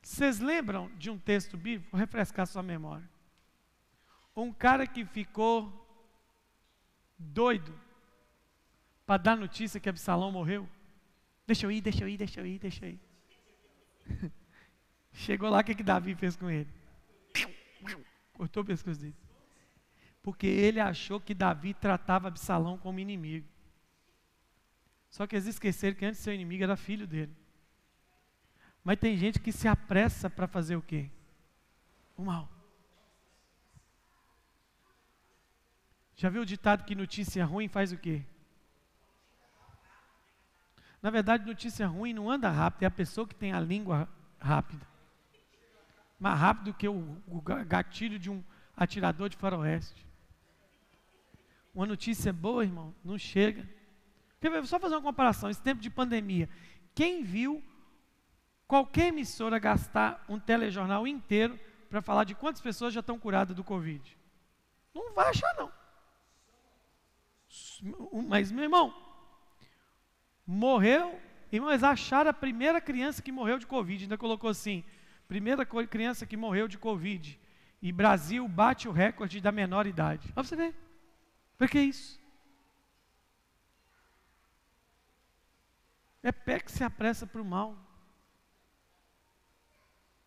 [0.00, 1.90] vocês lembram de um texto bíblico?
[1.90, 3.10] Vou refrescar sua memória.
[4.34, 5.78] Um cara que ficou
[7.18, 7.78] doido
[9.12, 10.66] para dar notícia que Absalão morreu.
[11.46, 13.00] Deixa eu ir, deixa eu ir, deixa eu ir, deixa eu ir.
[15.12, 16.72] Chegou lá, o que, que Davi fez com ele?
[18.32, 19.14] Cortou o pescoço dele.
[20.22, 23.46] Porque ele achou que Davi tratava Absalão como inimigo.
[25.10, 27.36] Só que eles esqueceram que antes ser inimigo era filho dele.
[28.82, 31.10] Mas tem gente que se apressa para fazer o quê?
[32.16, 32.50] O mal.
[36.16, 38.24] Já viu o ditado que notícia ruim faz o quê?
[41.02, 44.92] Na verdade, notícia ruim não anda rápido, é a pessoa que tem a língua rápida
[46.22, 47.20] mais rápido que o,
[47.66, 48.44] gatilho de um
[48.76, 50.06] atirador de faroeste.
[51.74, 53.68] Uma notícia boa, irmão, não chega.
[54.64, 56.48] Só fazer uma comparação, esse tempo de pandemia.
[56.94, 57.60] Quem viu
[58.68, 61.58] qualquer emissora gastar um telejornal inteiro
[61.90, 64.16] para falar de quantas pessoas já estão curadas do Covid?
[64.94, 65.72] Não vai achar, não.
[68.28, 68.94] Mas, meu irmão,
[70.46, 71.20] morreu,
[71.50, 74.84] irmãos, acharam a primeira criança que morreu de Covid, ainda colocou assim,
[75.32, 77.40] Primeira criança que morreu de Covid.
[77.80, 80.30] E Brasil bate o recorde da menor idade.
[80.36, 80.74] Olha você ver.
[81.56, 82.20] Por que isso?
[86.22, 87.74] É pé que se apressa para o mal.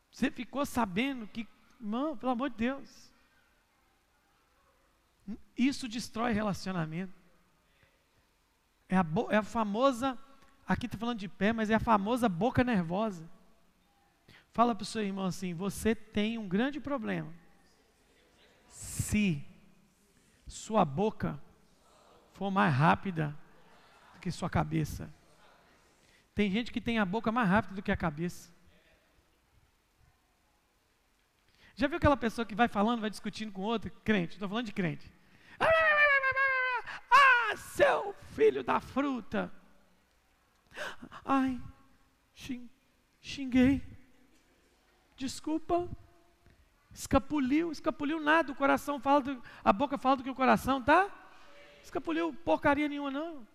[0.10, 1.48] Você ficou sabendo que,
[1.80, 3.14] irmão, pelo amor de Deus.
[5.56, 7.14] Isso destrói relacionamento.
[8.88, 10.18] É a, é a famosa,
[10.68, 13.30] aqui estou falando de pé, mas é a famosa boca nervosa.
[14.52, 17.34] Fala para o seu irmão assim: você tem um grande problema.
[18.68, 19.44] Se
[20.48, 21.40] sua boca
[22.34, 23.36] for mais rápida
[24.14, 25.14] do que sua cabeça.
[26.34, 28.54] Tem gente que tem a boca mais rápida do que a cabeça.
[31.76, 33.92] Já viu aquela pessoa que vai falando, vai discutindo com outro?
[34.04, 35.15] Crente, estou falando de crente.
[37.56, 39.50] Ah, seu filho da fruta.
[41.24, 41.62] Ai,
[43.22, 43.82] xinguei.
[45.16, 45.90] Desculpa.
[46.94, 51.10] Escapuliu, escapuliu nada, o coração fala, do, a boca fala do que o coração tá?
[51.84, 53.48] Escapuliu porcaria nenhuma não.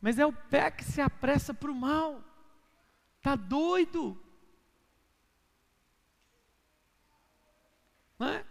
[0.00, 2.22] Mas é o pé que se apressa para o mal.
[3.20, 4.18] Tá doido?
[8.18, 8.49] Não é?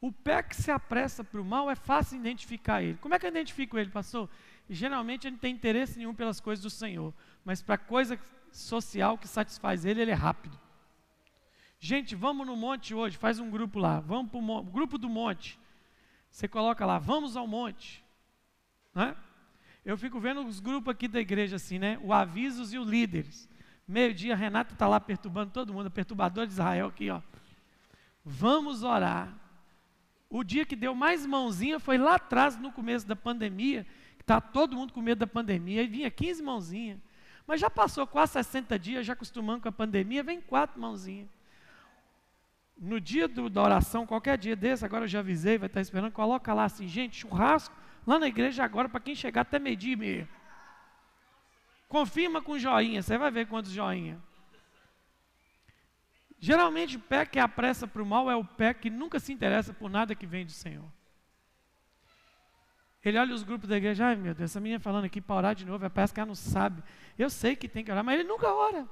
[0.00, 2.98] O pé que se apressa para o mal é fácil identificar ele.
[2.98, 4.28] Como é que eu identifico ele, pastor?
[4.70, 7.12] Geralmente ele não tem interesse nenhum pelas coisas do Senhor,
[7.44, 8.18] mas para coisa
[8.52, 10.58] social que satisfaz ele, ele é rápido.
[11.80, 15.58] Gente, vamos no monte hoje, faz um grupo lá, vamos para o grupo do monte.
[16.30, 18.04] Você coloca lá, vamos ao monte.
[18.94, 19.16] Né?
[19.84, 21.98] Eu fico vendo os grupos aqui da igreja assim, né?
[22.02, 23.48] O avisos e os líderes.
[23.86, 27.22] Meio-dia, Renata está lá perturbando todo mundo, perturbador de Israel aqui, ó.
[28.24, 29.32] Vamos orar.
[30.30, 34.40] O dia que deu mais mãozinha foi lá atrás, no começo da pandemia, que está
[34.40, 36.98] todo mundo com medo da pandemia, e vinha 15 mãozinhas.
[37.46, 41.28] Mas já passou quase 60 dias, já acostumando com a pandemia, vem quatro mãozinhas.
[42.76, 46.12] No dia do, da oração, qualquer dia desse, agora eu já avisei, vai estar esperando,
[46.12, 47.74] coloca lá assim, gente, churrasco
[48.06, 50.28] lá na igreja agora para quem chegar até meio-dia e meia.
[51.88, 54.22] Confirma com joinha, você vai ver quantos joinha.
[56.38, 59.72] Geralmente o pé que apressa para o mal é o pé que nunca se interessa
[59.72, 60.88] por nada que vem do Senhor.
[63.04, 65.54] Ele olha os grupos da igreja, ai meu Deus, essa menina falando aqui para orar
[65.54, 66.82] de novo, é parece que ela não sabe.
[67.18, 68.86] Eu sei que tem que orar, mas ele nunca ora.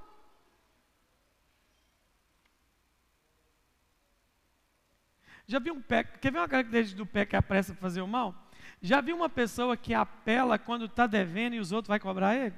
[5.46, 8.08] Já viu um pé, quer ver uma característica do pé que apressa para fazer o
[8.08, 8.34] mal?
[8.82, 12.54] Já viu uma pessoa que apela quando está devendo e os outros vão cobrar ele?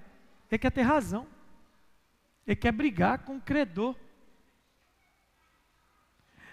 [0.51, 1.27] Ele quer ter razão.
[2.47, 3.95] Ele quer brigar com o credor.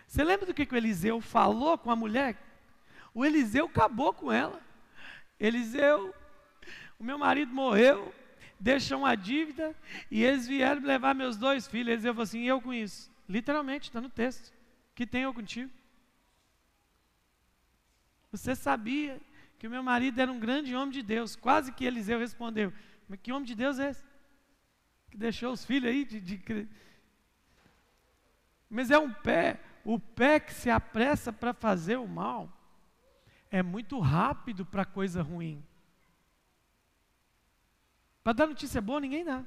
[0.08, 2.38] Você lembra do que, que o Eliseu falou com a mulher?
[3.14, 4.62] O Eliseu acabou com ela.
[5.40, 6.14] Eliseu,
[7.00, 8.14] o meu marido morreu,
[8.60, 9.76] deixou uma dívida
[10.10, 11.94] e eles vieram levar meus dois filhos.
[11.94, 13.12] Eliseu falou assim: eu com isso.
[13.28, 14.54] Literalmente, está no texto.
[14.94, 15.72] Que tem eu contigo?
[18.32, 19.20] Você sabia
[19.58, 21.36] que o meu marido era um grande homem de Deus.
[21.36, 22.72] Quase que Eliseu respondeu:
[23.08, 24.04] Mas que homem de Deus é esse?
[25.10, 26.20] Que deixou os filhos aí de.
[26.20, 26.68] de...
[28.70, 32.52] Mas é um pé, o pé que se apressa para fazer o mal
[33.52, 35.64] é muito rápido para coisa ruim.
[38.24, 39.46] Para dar notícia boa, ninguém dá.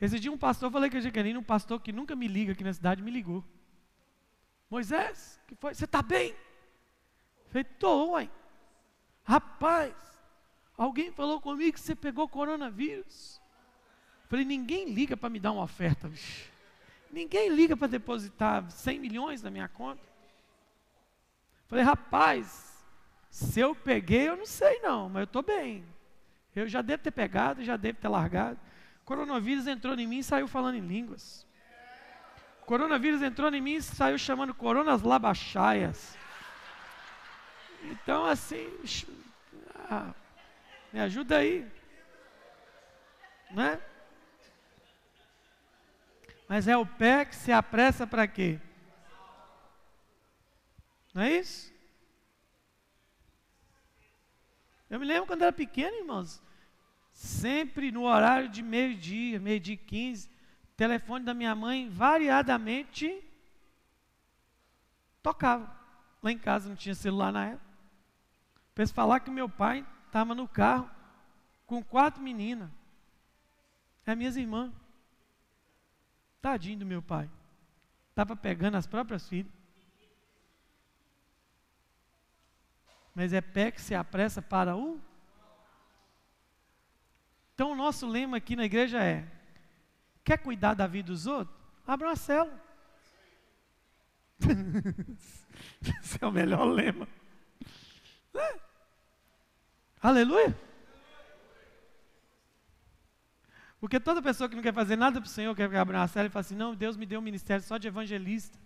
[0.00, 2.64] Esse dia um pastor, falei que a Jaqueline, um pastor que nunca me liga aqui
[2.64, 3.44] na cidade, me ligou.
[4.68, 5.72] Moisés, que foi?
[5.72, 6.34] Você está bem?
[7.46, 8.16] Falei, estou.
[9.22, 9.94] Rapaz,
[10.76, 13.40] alguém falou comigo que você pegou coronavírus.
[14.28, 16.55] Falei, ninguém liga para me dar uma oferta, bicho.
[17.16, 20.06] Ninguém liga para depositar 100 milhões na minha conta.
[21.66, 22.84] Falei, rapaz,
[23.30, 25.82] se eu peguei, eu não sei não, mas eu estou bem.
[26.54, 28.58] Eu já devo ter pegado, já devo ter largado.
[29.02, 31.46] Coronavírus entrou em mim e saiu falando em línguas.
[32.66, 36.18] Coronavírus entrou em mim e saiu chamando coronas labachaias.
[37.82, 38.68] Então, assim,
[39.90, 40.12] ah,
[40.92, 41.66] me ajuda aí.
[43.52, 43.80] Né?
[46.48, 48.60] Mas é o pé que se apressa para quê?
[51.12, 51.72] Não é isso?
[54.88, 56.42] Eu me lembro quando era pequeno, irmãos.
[57.10, 60.30] Sempre no horário de meio-dia, meio-dia e quinze,
[60.76, 63.24] telefone da minha mãe variadamente
[65.22, 65.74] tocava.
[66.22, 67.66] Lá em casa não tinha celular na época.
[68.74, 70.88] Pensa falar que meu pai estava no carro
[71.66, 72.70] com quatro meninas.
[74.04, 74.72] É minhas irmãs.
[76.46, 77.28] Tadinho do meu pai.
[78.10, 79.52] Estava pegando as próprias filhas.
[83.12, 85.00] Mas é pé que se apressa para o.
[87.52, 89.26] Então o nosso lema aqui na igreja é:
[90.22, 91.58] quer cuidar da vida dos outros?
[91.84, 92.62] Abra uma célula.
[96.00, 97.08] Esse é o melhor lema.
[98.32, 98.60] É.
[100.00, 100.56] Aleluia.
[103.80, 106.28] Porque toda pessoa que não quer fazer nada para o Senhor, quer abrir uma célula
[106.28, 108.58] e fala assim: não, Deus me deu um ministério só de evangelista.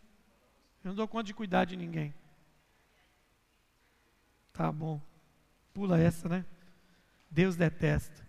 [0.84, 2.14] Eu não dou conta de cuidar de ninguém.
[4.52, 5.00] Tá bom.
[5.74, 6.44] Pula essa, né?
[7.30, 8.26] Deus detesta.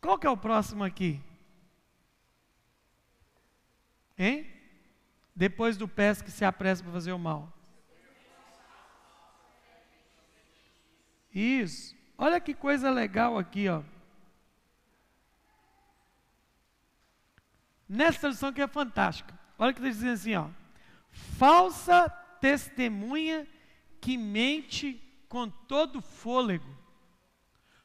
[0.00, 1.22] Qual que é o próximo aqui?
[4.18, 4.46] Hein?
[5.34, 7.52] Depois do pé que se apressa para fazer o mal.
[11.34, 11.96] Isso.
[12.16, 13.82] Olha que coisa legal aqui, ó.
[17.88, 19.38] Nessa tradução que é fantástica.
[19.58, 20.48] Olha que está dizendo assim, ó.
[21.10, 22.08] Falsa
[22.40, 23.46] testemunha
[24.00, 26.76] que mente com todo fôlego.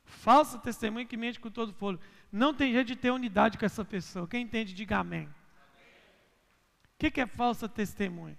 [0.03, 2.03] Falsa testemunha que mente com todo fôlego.
[2.31, 4.27] Não tem jeito de ter unidade com essa pessoa.
[4.27, 5.25] Quem entende, diga amém.
[5.25, 8.37] O que, que é falsa testemunha?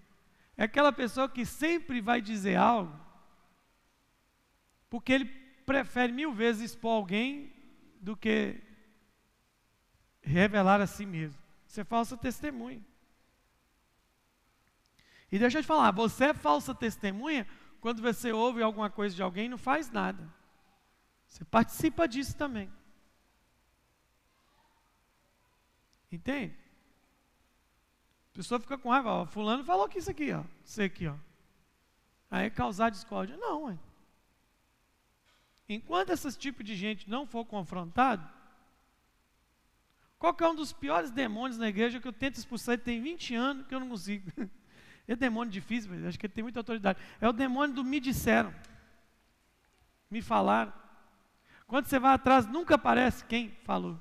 [0.57, 2.93] É aquela pessoa que sempre vai dizer algo,
[4.89, 5.25] porque ele
[5.67, 7.53] prefere mil vezes expor alguém
[8.01, 8.61] do que
[10.21, 11.41] revelar a si mesmo.
[11.67, 12.85] Isso é falsa testemunha.
[15.31, 17.47] E deixa eu te falar, você é falsa testemunha
[17.81, 20.27] quando você ouve alguma coisa de alguém e não faz nada.
[21.27, 22.73] Você participa disso também.
[26.11, 26.57] Entende?
[28.33, 31.17] A pessoa fica com raiva, ó, fulano falou que isso aqui, ó, isso aqui, ó.
[32.31, 33.37] Aí causar discórdia.
[33.37, 33.79] Não, ué.
[35.69, 38.27] Enquanto esse tipo de gente não for confrontado,
[40.19, 43.35] qual é um dos piores demônios na igreja que eu tento expulsar, ele tem 20
[43.35, 44.31] anos que eu não consigo.
[45.11, 46.99] É demônio difícil, mas acho que ele tem muita autoridade.
[47.19, 48.55] É o demônio do me disseram.
[50.11, 50.71] Me falaram.
[51.67, 53.99] Quando você vai atrás, nunca aparece quem falou.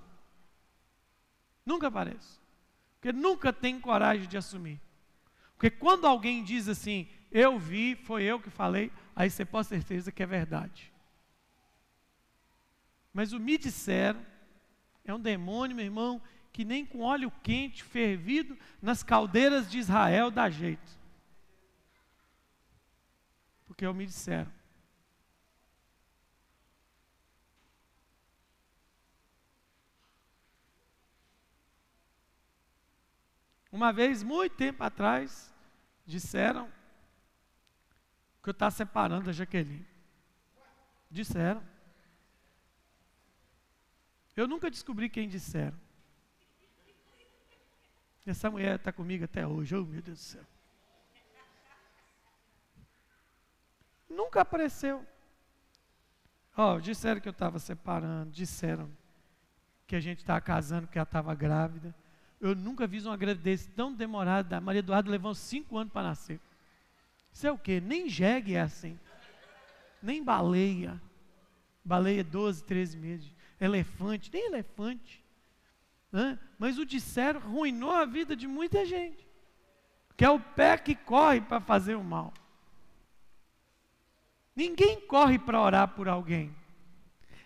[1.66, 2.42] Nunca aparece.
[2.96, 4.82] Porque nunca tem coragem de assumir.
[5.54, 9.76] Porque quando alguém diz assim, eu vi, foi eu que falei, aí você pode ter
[9.76, 10.92] certeza que é verdade.
[13.18, 14.24] Mas o me disseram
[15.04, 16.22] é um demônio, meu irmão,
[16.54, 20.88] que nem com óleo quente fervido nas caldeiras de Israel dá jeito.
[23.66, 24.54] Porque eu me disseram.
[33.72, 35.52] Uma vez, muito tempo atrás,
[36.06, 36.72] disseram
[38.44, 39.88] que eu estava separando a Jaqueline.
[41.10, 41.77] Disseram.
[44.38, 45.76] Eu nunca descobri quem disseram.
[48.24, 50.44] Essa mulher está comigo até hoje, oh meu Deus do céu.
[54.08, 55.04] Nunca apareceu.
[56.56, 58.92] Oh, disseram que eu estava separando, disseram
[59.88, 61.96] que a gente estava casando, que ela estava grávida.
[62.40, 64.58] Eu nunca vi uma gravidez tão demorada.
[64.58, 66.40] A Maria Eduarda levou cinco anos para nascer.
[67.34, 67.82] Isso é o quê?
[67.82, 69.00] Nem jegue é assim.
[70.02, 71.02] Nem baleia.
[71.84, 73.37] Baleia 12, 13 meses.
[73.60, 75.24] Elefante, nem elefante.
[76.12, 76.40] Né?
[76.58, 79.28] Mas o disseram arruinou a vida de muita gente.
[80.16, 82.34] Que é o pé que corre para fazer o mal.
[84.56, 86.56] Ninguém corre para orar por alguém.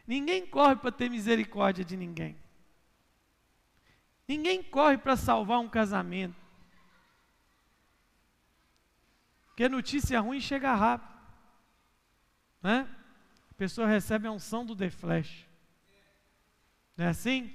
[0.07, 2.38] Ninguém corre para ter misericórdia de ninguém.
[4.28, 6.36] Ninguém corre para salvar um casamento.
[9.47, 11.12] Porque notícia ruim chega rápido.
[12.64, 12.88] Né?
[13.49, 15.50] A pessoa recebe a unção do The Flash.
[17.01, 17.51] Não é assim?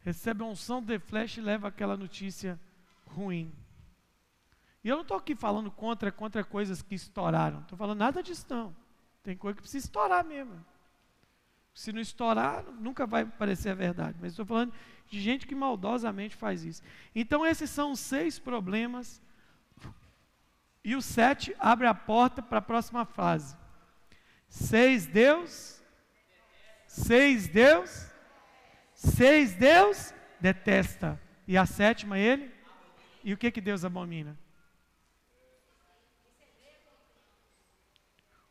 [0.00, 2.60] Recebe a unção The Flash e leva aquela notícia
[3.06, 3.50] ruim.
[4.84, 7.60] E eu não estou aqui falando contra, contra coisas que estouraram.
[7.60, 8.76] Estou falando nada disso não.
[9.22, 10.62] Tem coisa que precisa estourar mesmo.
[11.72, 14.18] Se não estourar, nunca vai parecer a verdade.
[14.20, 14.74] Mas estou falando
[15.08, 16.82] de gente que maldosamente faz isso.
[17.14, 19.22] Então, esses são os seis problemas.
[20.84, 23.56] E o sete abre a porta para a próxima fase.
[24.46, 25.82] Seis Deus.
[26.94, 28.10] Seis Deus.
[28.94, 31.20] Seis Deus detesta.
[31.46, 32.52] E a sétima ele?
[33.22, 34.38] E o que, que Deus abomina?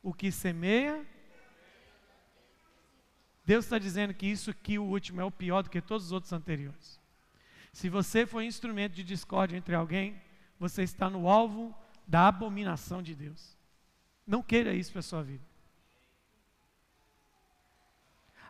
[0.04, 1.04] o que semeia.
[3.46, 6.12] Deus está dizendo que isso aqui, o último, é o pior do que todos os
[6.12, 7.00] outros anteriores.
[7.72, 10.22] Se você for instrumento de discórdia entre alguém,
[10.60, 11.74] você está no alvo
[12.06, 13.58] da abominação de Deus.
[14.28, 15.44] Não queira isso para a sua vida.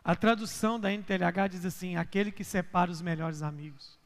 [0.04, 3.98] A tradução da NTLH diz assim: aquele que separa os melhores amigos.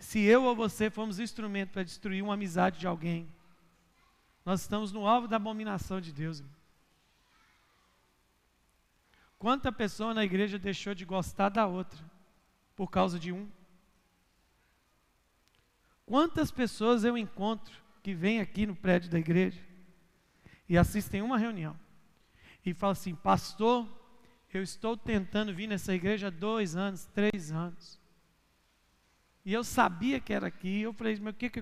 [0.00, 3.32] Se eu ou você formos instrumento para destruir uma amizade de alguém,
[4.44, 6.40] nós estamos no alvo da abominação de Deus.
[6.40, 6.54] Irmão.
[9.38, 12.02] Quanta pessoa na igreja deixou de gostar da outra
[12.74, 13.48] por causa de um?
[16.04, 19.60] Quantas pessoas eu encontro que vêm aqui no prédio da igreja
[20.68, 21.78] e assistem uma reunião
[22.64, 23.99] e falam assim: Pastor,
[24.58, 28.00] eu estou tentando vir nessa igreja há dois anos, três anos.
[29.44, 30.82] E eu sabia que era aqui.
[30.82, 31.58] Eu falei: Mas o que, que